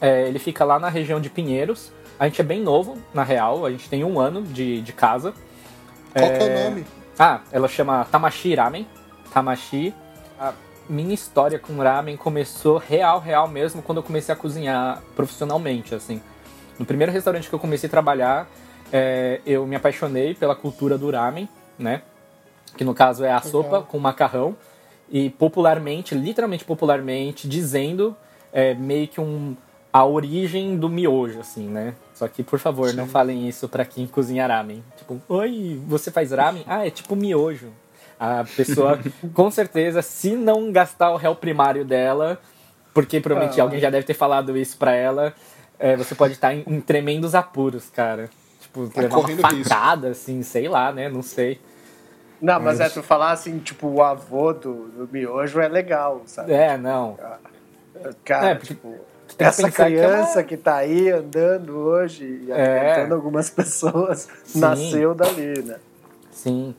É, 0.00 0.26
ele 0.26 0.38
fica 0.38 0.64
lá 0.64 0.78
na 0.78 0.88
região 0.88 1.20
de 1.20 1.30
Pinheiros. 1.30 1.92
A 2.18 2.26
gente 2.26 2.40
é 2.40 2.44
bem 2.44 2.60
novo, 2.60 2.98
na 3.12 3.22
real. 3.22 3.64
A 3.64 3.70
gente 3.70 3.88
tem 3.88 4.02
um 4.02 4.18
ano 4.18 4.42
de, 4.42 4.80
de 4.80 4.92
casa. 4.92 5.32
Qual 6.12 6.30
que 6.30 6.42
é 6.42 6.44
o 6.44 6.64
nome? 6.64 6.86
Ah, 7.18 7.40
ela 7.52 7.68
chama 7.68 8.04
Tamashi 8.04 8.54
Ramen. 8.54 8.86
Tamashi. 9.32 9.94
A 10.38 10.52
minha 10.88 11.14
história 11.14 11.58
com 11.58 11.76
ramen 11.78 12.16
começou 12.16 12.78
real, 12.78 13.20
real 13.20 13.48
mesmo, 13.48 13.82
quando 13.82 13.98
eu 13.98 14.02
comecei 14.02 14.32
a 14.32 14.36
cozinhar 14.36 15.02
profissionalmente, 15.16 15.94
assim. 15.94 16.20
No 16.78 16.84
primeiro 16.84 17.12
restaurante 17.12 17.48
que 17.48 17.54
eu 17.54 17.58
comecei 17.58 17.86
a 17.86 17.90
trabalhar, 17.90 18.48
é, 18.92 19.40
eu 19.46 19.66
me 19.66 19.76
apaixonei 19.76 20.34
pela 20.34 20.54
cultura 20.54 20.98
do 20.98 21.10
ramen, 21.10 21.48
né? 21.78 22.02
Que 22.76 22.84
no 22.84 22.94
caso 22.94 23.24
é 23.24 23.32
a 23.32 23.40
sopa 23.40 23.82
com 23.82 23.98
macarrão. 23.98 24.56
E 25.10 25.30
popularmente, 25.30 26.14
literalmente 26.14 26.64
popularmente, 26.64 27.46
dizendo 27.46 28.16
é, 28.52 28.74
meio 28.74 29.06
que 29.06 29.20
um, 29.20 29.56
a 29.92 30.04
origem 30.04 30.76
do 30.76 30.88
miojo, 30.88 31.40
assim, 31.40 31.68
né? 31.68 31.94
Só 32.14 32.26
que, 32.26 32.42
por 32.42 32.58
favor, 32.58 32.92
não 32.94 33.06
falem 33.06 33.48
isso 33.48 33.68
pra 33.68 33.84
quem 33.84 34.06
cozinha 34.06 34.46
ramen. 34.46 34.82
Tipo, 34.96 35.20
oi, 35.28 35.80
você 35.86 36.10
faz 36.10 36.32
ramen? 36.32 36.64
Ah, 36.66 36.86
é 36.86 36.90
tipo 36.90 37.14
miojo. 37.14 37.72
A 38.40 38.44
pessoa, 38.56 38.98
com 39.34 39.50
certeza, 39.50 40.00
se 40.02 40.30
não 40.36 40.70
gastar 40.72 41.10
o 41.12 41.16
réu 41.16 41.34
primário 41.34 41.84
dela, 41.84 42.40
porque 42.92 43.20
provavelmente 43.20 43.60
Ah. 43.60 43.64
alguém 43.64 43.80
já 43.80 43.90
deve 43.90 44.06
ter 44.06 44.14
falado 44.14 44.56
isso 44.56 44.76
pra 44.78 44.92
ela, 44.92 45.34
é, 45.78 45.96
você 45.96 46.14
pode 46.14 46.32
estar 46.34 46.54
em, 46.54 46.62
em 46.66 46.80
tremendos 46.80 47.34
apuros, 47.34 47.90
cara. 47.90 48.30
Tipo, 48.60 48.88
Tá 48.88 49.02
levar 49.02 49.16
uma 49.16 49.22
correndo 49.22 49.42
risco. 49.48 49.68
facada, 49.68 50.08
assim, 50.08 50.42
sei 50.42 50.68
lá, 50.68 50.92
né? 50.92 51.08
Não 51.08 51.22
sei. 51.22 51.60
Não, 52.40 52.60
mas 52.60 52.80
é 52.80 52.88
tu 52.88 53.02
falar 53.02 53.30
assim, 53.32 53.58
tipo, 53.58 53.86
o 53.88 54.02
avô 54.02 54.52
do, 54.52 54.88
do 54.88 55.08
miojo 55.10 55.60
é 55.60 55.68
legal, 55.68 56.22
sabe? 56.26 56.52
É, 56.52 56.76
não. 56.76 57.16
Cara, 58.24 58.50
É, 58.50 58.54
porque 58.54 58.74
tipo, 58.74 58.94
essa 59.38 59.70
que 59.70 59.80
é 59.80 59.84
uma- 59.84 59.90
criança 59.90 60.42
que, 60.44 60.56
tá 60.56 60.76
aí 60.76 61.10
andando 61.10 61.76
hoje 61.76 62.24
e 62.46 62.52
É. 62.52 63.06
algumas 63.10 63.48
pessoas, 63.50 64.28
Sim. 64.44 64.60
nasceu 64.60 65.14
dali, 65.14 65.62
né? 65.62 65.76
Sim. 66.32 66.74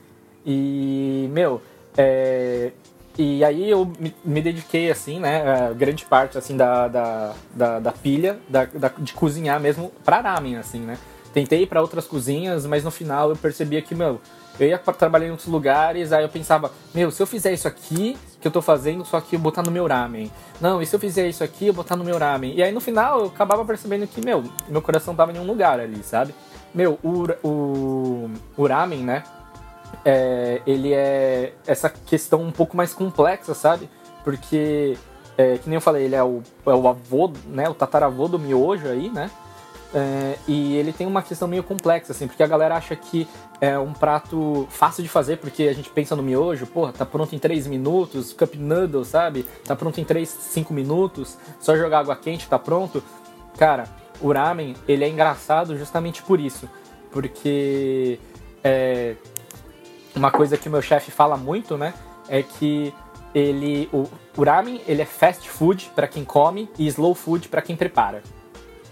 E, 0.46 1.28
meu, 1.32 1.62
é, 1.98 2.72
e 3.18 3.44
aí 3.44 3.70
eu 3.70 3.92
me, 4.24 4.42
dediquei, 4.42 4.92
assim, 4.92 5.20
né, 5.20 5.74
grande 5.76 6.06
parte, 6.06 6.38
assim, 6.38 6.56
da, 6.56 6.88
da, 6.88 7.34
da, 7.54 7.80
da 7.80 7.92
pilha, 7.92 8.38
da, 8.48 8.66
da- 8.66 8.92
de 8.98 9.14
cozinhar 9.14 9.60
mesmo 9.60 9.92
pra 10.04 10.20
ramen, 10.22 10.58
assim, 10.58 10.80
né. 10.80 10.98
Tentei 11.34 11.64
ir 11.64 11.68
pra 11.68 11.82
outras 11.82 12.06
cozinhas, 12.08 12.66
mas 12.66 12.84
no 12.84 12.92
final 12.92 13.30
eu 13.30 13.36
percebia 13.36 13.82
que, 13.82 13.94
meu, 13.96 14.22
eu 14.60 14.68
ia 14.68 14.78
trabalhar 14.78 15.28
em 15.28 15.32
outros 15.32 15.50
lugares, 15.50 16.14
aí 16.14 16.24
eu 16.24 16.30
pensava, 16.30 16.72
meu, 16.94 17.12
se 17.12 17.22
eu 17.22 17.28
fizer 17.28 17.52
isso 17.52 17.68
aqui, 17.68 18.18
que 18.40 18.48
eu 18.48 18.52
tô 18.52 18.62
fazendo, 18.62 19.04
só 19.04 19.20
que 19.20 19.36
eu 19.36 19.40
botar 19.40 19.64
no 19.64 19.72
meu 19.72 19.86
ramen. 19.88 20.32
Não, 20.62 20.82
e 20.82 20.86
se 20.86 20.96
eu 20.96 21.00
fizer 21.00 21.28
isso 21.28 21.44
aqui, 21.44 21.68
eu 21.68 21.74
botar 21.74 21.96
no 21.98 22.04
meu 22.06 22.18
ramen. 22.18 22.54
E 22.56 22.64
aí 22.64 22.72
no 22.72 22.80
final 22.80 23.20
eu 23.20 23.26
acabava 23.26 23.66
percebendo 23.66 24.08
que, 24.08 24.24
meu, 24.24 24.44
meu 24.70 24.82
coração 24.82 25.14
tava 25.16 25.34
em 25.34 25.40
um 25.40 25.46
lugar 25.46 25.80
ali, 25.80 26.02
sabe? 26.04 26.34
Meu, 26.74 26.98
o, 27.04 27.26
o, 27.48 28.32
o 28.56 28.68
ramen, 28.68 29.00
né? 29.00 29.24
É, 30.04 30.62
ele 30.66 30.94
é 30.94 31.54
essa 31.66 31.90
questão 31.90 32.42
um 32.42 32.52
pouco 32.52 32.76
mais 32.78 32.94
complexa, 32.94 33.54
sabe? 33.54 33.90
Porque, 34.24 34.98
é, 35.38 35.58
que 35.58 35.68
nem 35.70 35.76
eu 35.76 35.82
falei, 35.82 36.06
ele 36.06 36.16
é 36.16 36.24
o, 36.24 36.42
é 36.66 36.74
o 36.74 36.88
avô, 36.88 37.32
né? 37.48 37.70
O 37.70 37.74
tataravô 37.74 38.28
do 38.28 38.40
miojo 38.40 38.88
aí, 38.88 39.10
né? 39.10 39.30
É, 39.94 40.38
e 40.48 40.76
ele 40.76 40.92
tem 40.92 41.08
uma 41.08 41.22
questão 41.22 41.48
meio 41.48 41.64
complexa, 41.64 42.12
assim, 42.12 42.28
porque 42.28 42.44
a 42.44 42.48
galera 42.48 42.76
acha 42.76 42.96
que 42.96 43.28
é 43.62 43.80
um 43.80 43.94
prato 43.94 44.68
fácil 44.70 45.02
de 45.02 45.08
fazer, 45.08 45.38
porque 45.38 45.64
a 45.64 45.74
gente 45.74 45.90
pensa 45.90 46.16
no 46.16 46.22
miojo, 46.22 46.68
porra, 46.68 46.92
tá 46.92 47.06
pronto 47.06 47.34
em 47.34 47.40
3 47.40 47.66
minutos, 47.68 48.34
cup 48.34 48.56
noodle, 48.56 49.06
sabe? 49.06 49.46
Tá 49.64 49.76
pronto 49.76 50.00
em 50.02 50.04
3, 50.04 50.28
5 50.28 50.74
minutos, 50.74 51.38
só 51.62 51.78
jogar 51.78 52.00
água 52.00 52.16
quente, 52.16 52.48
tá 52.48 52.60
pronto. 52.60 53.02
Cara, 53.58 53.86
o 54.20 54.34
ramen, 54.34 54.76
ele 54.88 55.06
é 55.06 55.10
engraçado 55.10 55.78
justamente 55.78 56.22
por 56.24 56.40
isso. 56.42 56.70
Porque 57.12 58.20
é, 58.62 59.16
uma 60.16 60.32
coisa 60.32 60.58
que 60.58 60.68
o 60.68 60.72
meu 60.72 60.82
chefe 60.82 61.12
fala 61.12 61.38
muito, 61.38 61.78
né? 61.78 61.94
É 62.28 62.42
que 62.42 62.94
ele. 63.34 63.90
O, 63.94 64.08
o 64.38 64.44
ramen 64.44 64.82
ele 64.88 65.02
é 65.02 65.06
fast 65.06 65.50
food 65.50 65.92
para 65.96 66.08
quem 66.08 66.24
come 66.24 66.70
e 66.78 66.88
slow 66.88 67.14
food 67.14 67.50
para 67.50 67.62
quem 67.62 67.76
prepara. 67.76 68.24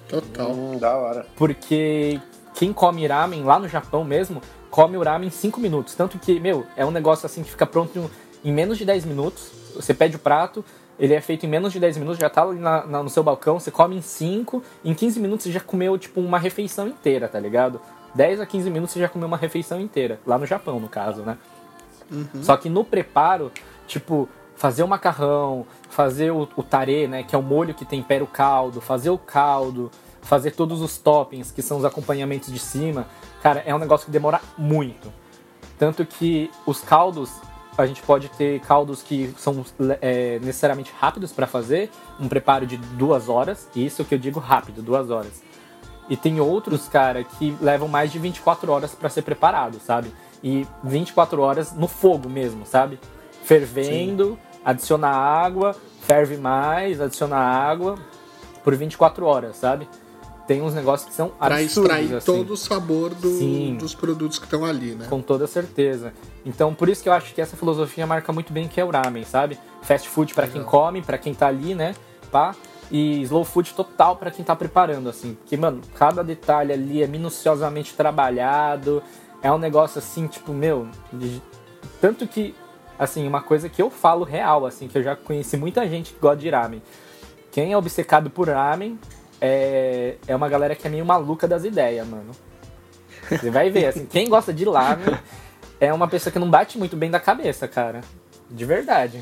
Total. 0.07 0.51
Hum, 0.51 0.77
da 0.77 0.95
hora. 0.95 1.25
Porque 1.35 2.19
quem 2.53 2.71
come 2.73 3.07
ramen 3.07 3.43
lá 3.43 3.57
no 3.57 3.67
Japão 3.67 4.03
mesmo, 4.03 4.41
come 4.69 4.97
o 4.97 5.03
ramen 5.03 5.27
em 5.27 5.31
5 5.31 5.59
minutos. 5.59 5.95
Tanto 5.95 6.19
que, 6.19 6.39
meu, 6.39 6.65
é 6.75 6.85
um 6.85 6.91
negócio 6.91 7.25
assim 7.25 7.41
que 7.43 7.49
fica 7.49 7.65
pronto 7.65 8.09
em 8.43 8.51
menos 8.51 8.77
de 8.77 8.85
10 8.85 9.05
minutos. 9.05 9.49
Você 9.75 9.93
pede 9.93 10.15
o 10.17 10.19
prato, 10.19 10.63
ele 10.99 11.13
é 11.15 11.21
feito 11.21 11.45
em 11.45 11.49
menos 11.49 11.73
de 11.73 11.79
10 11.79 11.97
minutos, 11.97 12.19
já 12.19 12.29
tá 12.29 12.43
ali 12.43 12.59
na- 12.59 12.85
na- 12.85 13.01
no 13.01 13.09
seu 13.09 13.23
balcão, 13.23 13.59
você 13.59 13.71
come 13.71 13.95
em 13.95 14.01
5, 14.01 14.61
em 14.85 14.93
15 14.93 15.19
minutos 15.19 15.45
você 15.45 15.51
já 15.51 15.59
comeu, 15.59 15.97
tipo, 15.97 16.21
uma 16.21 16.37
refeição 16.37 16.87
inteira, 16.87 17.27
tá 17.27 17.39
ligado? 17.39 17.81
10 18.15 18.41
a 18.41 18.45
15 18.45 18.69
minutos 18.69 18.93
você 18.93 18.99
já 18.99 19.09
comeu 19.09 19.27
uma 19.27 19.37
refeição 19.37 19.79
inteira. 19.79 20.19
Lá 20.25 20.37
no 20.37 20.45
Japão, 20.45 20.79
no 20.79 20.87
caso, 20.87 21.21
né? 21.21 21.37
Só 22.41 22.57
que 22.57 22.69
no 22.69 22.83
preparo, 22.83 23.51
tipo, 23.87 24.29
fazer 24.55 24.83
o 24.83 24.87
macarrão, 24.87 25.65
fazer 25.89 26.31
o, 26.31 26.47
o 26.55 26.63
tarê, 26.63 27.07
né, 27.07 27.23
que 27.23 27.35
é 27.35 27.37
o 27.37 27.41
molho 27.41 27.73
que 27.73 27.85
tempera 27.85 28.23
o 28.23 28.27
caldo, 28.27 28.79
fazer 28.81 29.09
o 29.09 29.17
caldo, 29.17 29.89
fazer 30.21 30.51
todos 30.51 30.81
os 30.81 30.97
toppings, 30.97 31.51
que 31.51 31.61
são 31.61 31.77
os 31.77 31.85
acompanhamentos 31.85 32.51
de 32.51 32.59
cima, 32.59 33.07
cara, 33.41 33.63
é 33.65 33.73
um 33.73 33.79
negócio 33.79 34.05
que 34.05 34.11
demora 34.11 34.39
muito. 34.57 35.11
Tanto 35.77 36.05
que 36.05 36.49
os 36.65 36.81
caldos, 36.81 37.31
a 37.77 37.85
gente 37.85 38.01
pode 38.03 38.29
ter 38.29 38.61
caldos 38.61 39.01
que 39.01 39.33
são 39.37 39.65
é, 39.99 40.39
necessariamente 40.39 40.93
rápidos 40.97 41.31
para 41.31 41.47
fazer, 41.47 41.89
um 42.19 42.27
preparo 42.27 42.65
de 42.65 42.77
duas 42.77 43.27
horas, 43.27 43.67
isso 43.75 44.05
que 44.05 44.15
eu 44.15 44.19
digo 44.19 44.39
rápido, 44.39 44.81
duas 44.81 45.09
horas. 45.09 45.41
E 46.09 46.17
tem 46.17 46.39
outros, 46.39 46.87
cara, 46.87 47.23
que 47.23 47.55
levam 47.61 47.87
mais 47.87 48.11
de 48.11 48.19
24 48.19 48.71
horas 48.71 48.93
para 48.93 49.09
ser 49.09 49.21
preparado, 49.21 49.79
sabe? 49.79 50.13
E 50.43 50.67
24 50.83 51.41
horas 51.41 51.73
no 51.73 51.87
fogo 51.87 52.29
mesmo, 52.29 52.65
sabe? 52.65 52.99
Fervendo, 53.43 54.31
Sim. 54.31 54.59
adiciona 54.65 55.07
água, 55.07 55.75
ferve 56.01 56.37
mais, 56.37 56.99
adiciona 56.99 57.37
água 57.37 57.97
por 58.63 58.75
24 58.75 59.25
horas, 59.25 59.55
sabe? 59.55 59.87
Tem 60.45 60.61
uns 60.61 60.73
negócios 60.73 61.07
que 61.09 61.15
são 61.15 61.29
pra 61.29 61.55
absurdos, 61.55 61.77
extrair 61.77 62.15
assim. 62.15 62.25
todo 62.25 62.51
o 62.51 62.57
sabor 62.57 63.13
do, 63.13 63.77
dos 63.77 63.95
produtos 63.95 64.37
que 64.37 64.43
estão 64.43 64.65
ali, 64.65 64.93
né? 64.93 65.07
Com 65.09 65.21
toda 65.21 65.47
certeza. 65.47 66.13
Então, 66.45 66.73
por 66.73 66.89
isso 66.89 67.01
que 67.01 67.07
eu 67.07 67.13
acho 67.13 67.33
que 67.33 67.39
essa 67.39 67.55
filosofia 67.55 68.05
marca 68.05 68.33
muito 68.33 68.51
bem 68.51 68.67
que 68.67 68.79
é 68.81 68.83
o 68.83 68.89
ramen, 68.89 69.23
sabe? 69.23 69.57
Fast 69.81 70.09
food 70.09 70.33
para 70.33 70.47
quem 70.47 70.61
come, 70.61 71.01
para 71.01 71.17
quem 71.17 71.33
tá 71.33 71.47
ali, 71.47 71.73
né? 71.73 71.95
Pá 72.29 72.53
e 72.93 73.23
slow 73.23 73.43
food 73.43 73.73
total 73.73 74.15
para 74.15 74.29
quem 74.29 74.45
tá 74.45 74.55
preparando, 74.55 75.09
assim. 75.09 75.33
Porque, 75.33 75.57
mano, 75.57 75.81
cada 75.95 76.23
detalhe 76.23 76.71
ali 76.71 77.01
é 77.01 77.07
minuciosamente 77.07 77.95
trabalhado. 77.95 79.01
É 79.41 79.51
um 79.51 79.57
negócio 79.57 79.97
assim, 79.97 80.27
tipo, 80.27 80.53
meu. 80.53 80.87
De... 81.11 81.41
Tanto 81.99 82.27
que, 82.27 82.53
assim, 82.97 83.27
uma 83.27 83.41
coisa 83.41 83.67
que 83.67 83.81
eu 83.81 83.89
falo 83.89 84.23
real, 84.23 84.63
assim, 84.63 84.87
que 84.87 84.95
eu 84.95 85.01
já 85.01 85.15
conheci 85.15 85.57
muita 85.57 85.87
gente 85.89 86.13
que 86.13 86.19
gosta 86.19 86.37
de 86.37 86.49
ramen. 86.51 86.83
Quem 87.51 87.73
é 87.73 87.77
obcecado 87.77 88.29
por 88.29 88.47
ramen 88.47 88.99
é, 89.41 90.17
é 90.27 90.35
uma 90.35 90.47
galera 90.47 90.75
que 90.75 90.85
é 90.85 90.89
meio 90.89 91.03
maluca 91.03 91.47
das 91.47 91.65
ideias, 91.65 92.07
mano. 92.07 92.29
Você 93.27 93.49
vai 93.49 93.71
ver, 93.71 93.87
assim, 93.87 94.05
quem 94.05 94.29
gosta 94.29 94.53
de 94.53 94.65
ramen 94.65 95.17
é 95.79 95.91
uma 95.91 96.07
pessoa 96.07 96.31
que 96.31 96.37
não 96.37 96.49
bate 96.49 96.77
muito 96.77 96.95
bem 96.95 97.09
da 97.09 97.19
cabeça, 97.19 97.67
cara. 97.67 98.01
De 98.51 98.65
verdade. 98.65 99.19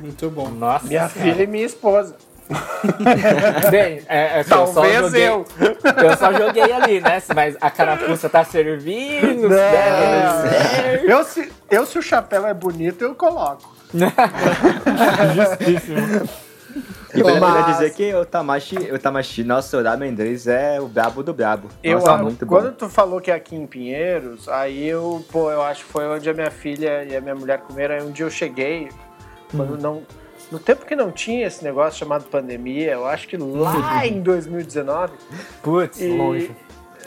Muito 0.00 0.30
bom. 0.30 0.48
Nossa. 0.48 0.86
Minha 0.86 1.00
cara. 1.00 1.10
filha 1.10 1.42
e 1.42 1.46
minha 1.46 1.66
esposa. 1.66 2.16
Bem, 3.70 4.02
é, 4.08 4.40
é 4.40 4.44
Talvez 4.44 4.94
eu, 4.94 5.02
joguei, 5.02 5.28
eu. 5.28 5.44
Eu 6.10 6.16
só 6.16 6.32
joguei 6.32 6.72
ali, 6.72 7.00
né? 7.00 7.22
Mas 7.34 7.56
a 7.60 7.70
carapuça 7.70 8.28
tá 8.28 8.44
servindo. 8.44 9.48
Não. 9.48 10.46
Eu, 11.04 11.24
se, 11.24 11.50
eu, 11.70 11.86
se 11.86 11.98
o 11.98 12.02
chapéu 12.02 12.46
é 12.46 12.54
bonito, 12.54 13.02
eu 13.02 13.14
coloco. 13.14 13.72
Justíssimo. 15.34 16.28
E 17.14 17.22
pra 17.22 17.40
Mas... 17.40 17.66
dizer 17.66 17.92
que 17.92 18.14
o 18.14 18.24
Tamashi, 18.24 18.76
o 18.92 18.98
Tamashi, 18.98 19.42
nosso 19.42 19.80
ramen 19.82 20.14
deles 20.14 20.46
é 20.46 20.80
o 20.80 20.86
brabo 20.86 21.22
do 21.22 21.34
brabo. 21.34 21.68
Eu, 21.82 21.98
Nossa, 21.98 22.18
muito 22.18 22.46
quando 22.46 22.70
bom. 22.70 22.76
tu 22.76 22.88
falou 22.88 23.20
que 23.20 23.30
é 23.30 23.34
aqui 23.34 23.56
em 23.56 23.66
Pinheiros, 23.66 24.48
aí 24.48 24.86
eu, 24.86 25.24
pô, 25.30 25.50
eu 25.50 25.60
acho 25.62 25.84
que 25.84 25.90
foi 25.90 26.06
onde 26.06 26.30
a 26.30 26.34
minha 26.34 26.50
filha 26.50 27.04
e 27.04 27.16
a 27.16 27.20
minha 27.20 27.34
mulher 27.34 27.58
comeram. 27.60 27.96
Aí 27.96 28.02
um 28.02 28.12
dia 28.12 28.24
eu 28.24 28.30
cheguei, 28.30 28.88
quando 29.50 29.74
hum. 29.74 29.78
não 29.80 30.02
no 30.50 30.58
tempo 30.58 30.84
que 30.84 30.96
não 30.96 31.10
tinha 31.10 31.46
esse 31.46 31.62
negócio 31.62 31.98
chamado 31.98 32.24
pandemia, 32.24 32.92
eu 32.92 33.06
acho 33.06 33.28
que 33.28 33.36
lá 33.36 34.06
em 34.06 34.20
2019. 34.22 35.12
Putz, 35.62 36.00
longe. 36.00 36.54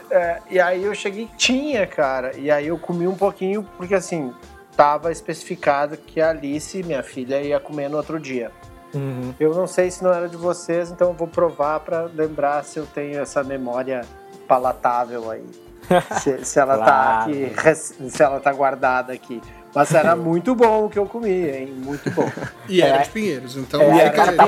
É, 0.10 0.39
e 0.49 0.60
aí 0.60 0.84
eu 0.84 0.93
cheguei, 0.93 1.27
tinha, 1.38 1.88
cara. 1.88 2.38
E 2.38 2.51
aí 2.51 2.67
eu 2.67 2.77
comi 2.77 3.08
um 3.08 3.15
pouquinho, 3.15 3.67
porque 3.77 3.95
assim, 3.95 4.34
tava 4.75 5.12
especificado 5.12 5.97
que 5.97 6.21
a 6.21 6.29
Alice, 6.29 6.82
minha 6.84 7.03
filha, 7.03 7.41
ia 7.41 7.60
comer 7.60 7.89
no 7.89 7.97
outro 7.97 8.19
dia. 8.19 8.51
Uhum. 8.93 9.34
Eu 9.39 9.53
não 9.56 9.65
sei 9.65 9.89
se 9.89 10.03
não 10.03 10.13
era 10.13 10.29
de 10.29 10.38
vocês, 10.38 10.91
então 10.91 11.10
eu 11.10 11.13
vou 11.13 11.27
provar 11.27 11.79
para 11.79 12.03
lembrar 12.03 12.63
se 12.63 12.77
eu 12.77 12.86
tenho 12.86 13.19
essa 13.19 13.43
memória 13.43 14.01
palatável 14.47 15.32
aí. 15.32 15.45
se, 16.21 16.45
se, 16.45 16.60
ela 16.60 16.77
tá 16.77 16.86
claro. 16.86 17.51
tá 17.51 17.71
aqui, 17.71 18.10
se 18.10 18.23
ela 18.23 18.39
tá 18.39 18.53
guardada 18.53 19.12
aqui. 19.12 19.41
Mas 19.73 19.93
era 19.93 20.15
muito 20.15 20.53
bom 20.53 20.86
o 20.86 20.89
que 20.89 20.99
eu 20.99 21.05
comi, 21.05 21.49
hein? 21.49 21.73
Muito 21.83 22.09
bom. 22.12 22.29
E 22.69 22.81
era 22.81 22.99
é, 22.99 23.01
de 23.01 23.09
Pinheiros, 23.09 23.57
então. 23.57 23.81
É, 23.81 24.03
aí, 24.03 24.09
o 24.09 24.13
cara 24.13 24.33
tá, 24.33 24.45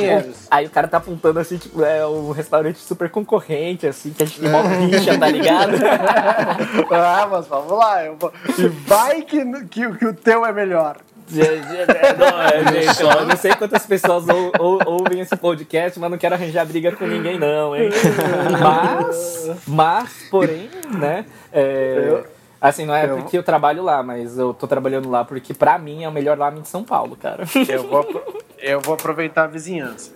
aí 0.50 0.66
o 0.66 0.70
cara 0.70 0.88
tá 0.88 0.98
apontando 0.98 1.40
assim, 1.40 1.58
tipo, 1.58 1.84
é 1.84 2.08
um 2.08 2.32
restaurante 2.32 2.80
super 2.80 3.10
concorrente, 3.10 3.86
assim, 3.86 4.12
que 4.12 4.24
a 4.24 4.26
gente 4.26 4.40
tem 4.40 4.50
uma 4.50 4.64
ficha, 4.64 5.18
tá 5.18 5.28
ligado? 5.28 5.74
ah, 6.92 7.28
mas 7.30 7.48
vamos 7.48 7.72
lá. 7.72 8.06
Eu 8.06 8.16
vou... 8.16 8.32
E 8.58 8.68
vai 8.68 9.22
que, 9.24 9.44
que, 9.66 9.98
que 9.98 10.06
o 10.06 10.14
teu 10.14 10.46
é 10.46 10.54
melhor. 10.54 10.98
Não, 11.28 12.42
é, 12.42 12.86
gente, 12.86 13.02
eu 13.02 13.26
não 13.26 13.36
sei 13.36 13.56
quantas 13.56 13.86
pessoas 13.86 14.26
ou, 14.28 14.52
ou, 14.60 14.80
ouvem 14.86 15.20
esse 15.20 15.36
podcast, 15.36 16.00
mas 16.00 16.12
não 16.12 16.18
quero 16.18 16.36
arranjar 16.36 16.66
briga 16.66 16.92
com 16.92 17.06
ninguém, 17.06 17.40
não, 17.40 17.76
hein? 17.76 17.90
Mas, 18.62 19.52
mas 19.68 20.28
porém, 20.30 20.70
né? 21.00 21.26
É, 21.52 22.06
eu, 22.08 22.26
Assim, 22.70 22.86
não 22.86 22.96
é 22.96 23.10
eu... 23.10 23.18
porque 23.18 23.38
eu 23.38 23.44
trabalho 23.44 23.84
lá, 23.84 24.02
mas 24.02 24.38
eu 24.38 24.54
tô 24.54 24.68
trabalhando 24.68 25.10
lá 25.10 25.24
porque 25.24 25.54
pra 25.54 25.78
mim 25.78 26.04
é 26.04 26.10
o 26.10 26.12
melhor 26.12 26.38
lamen 26.38 26.62
de 26.62 26.68
São 26.68 26.84
Paulo, 26.84 27.16
cara. 27.16 27.46
Eu 27.70 27.88
vou, 27.88 28.34
eu 28.58 28.82
vou 28.82 28.96
aproveitar 28.96 29.44
a 29.44 29.48
vizinhança. 29.48 30.12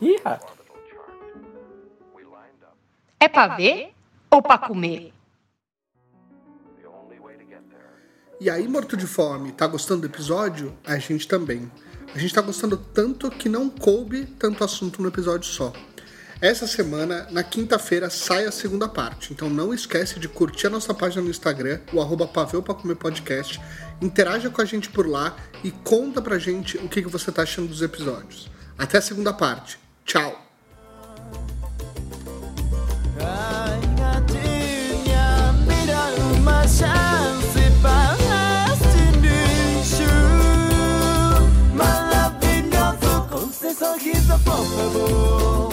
Ih, 0.00 0.16
É 3.20 3.28
pra 3.28 3.56
ver 3.56 3.92
ou 4.30 4.42
pra 4.42 4.58
comer? 4.58 5.12
E 8.40 8.50
aí, 8.50 8.66
morto 8.66 8.96
de 8.96 9.06
fome, 9.06 9.52
tá 9.52 9.66
gostando 9.66 10.02
do 10.02 10.06
episódio? 10.06 10.76
A 10.84 10.98
gente 10.98 11.26
também. 11.26 11.70
A 12.14 12.18
gente 12.18 12.34
tá 12.34 12.42
gostando 12.42 12.76
tanto 12.76 13.30
que 13.30 13.48
não 13.48 13.70
coube 13.70 14.26
tanto 14.38 14.64
assunto 14.64 15.00
no 15.00 15.08
episódio 15.08 15.48
só. 15.48 15.72
Essa 16.40 16.66
semana, 16.66 17.26
na 17.30 17.42
quinta-feira, 17.42 18.10
sai 18.10 18.44
a 18.44 18.52
segunda 18.52 18.88
parte. 18.88 19.32
Então 19.32 19.48
não 19.48 19.72
esquece 19.72 20.18
de 20.18 20.28
curtir 20.28 20.66
a 20.66 20.70
nossa 20.70 20.92
página 20.92 21.22
no 21.22 21.30
Instagram, 21.30 21.80
o 21.92 22.00
arroba 22.00 22.26
Pavel 22.26 22.62
Comer 22.62 22.96
Podcast. 22.96 23.60
Interaja 24.00 24.50
com 24.50 24.60
a 24.60 24.64
gente 24.64 24.90
por 24.90 25.06
lá 25.06 25.36
e 25.62 25.70
conta 25.70 26.20
pra 26.20 26.38
gente 26.38 26.76
o 26.78 26.88
que 26.88 27.02
você 27.02 27.32
tá 27.32 27.42
achando 27.42 27.68
dos 27.68 27.82
episódios. 27.82 28.50
Até 28.76 28.98
a 28.98 29.02
segunda 29.02 29.32
parte. 29.32 29.78
Tchau! 30.04 30.44
por 44.44 44.66
favor. 44.66 45.14
Me 45.24 45.32
mora 45.34 45.63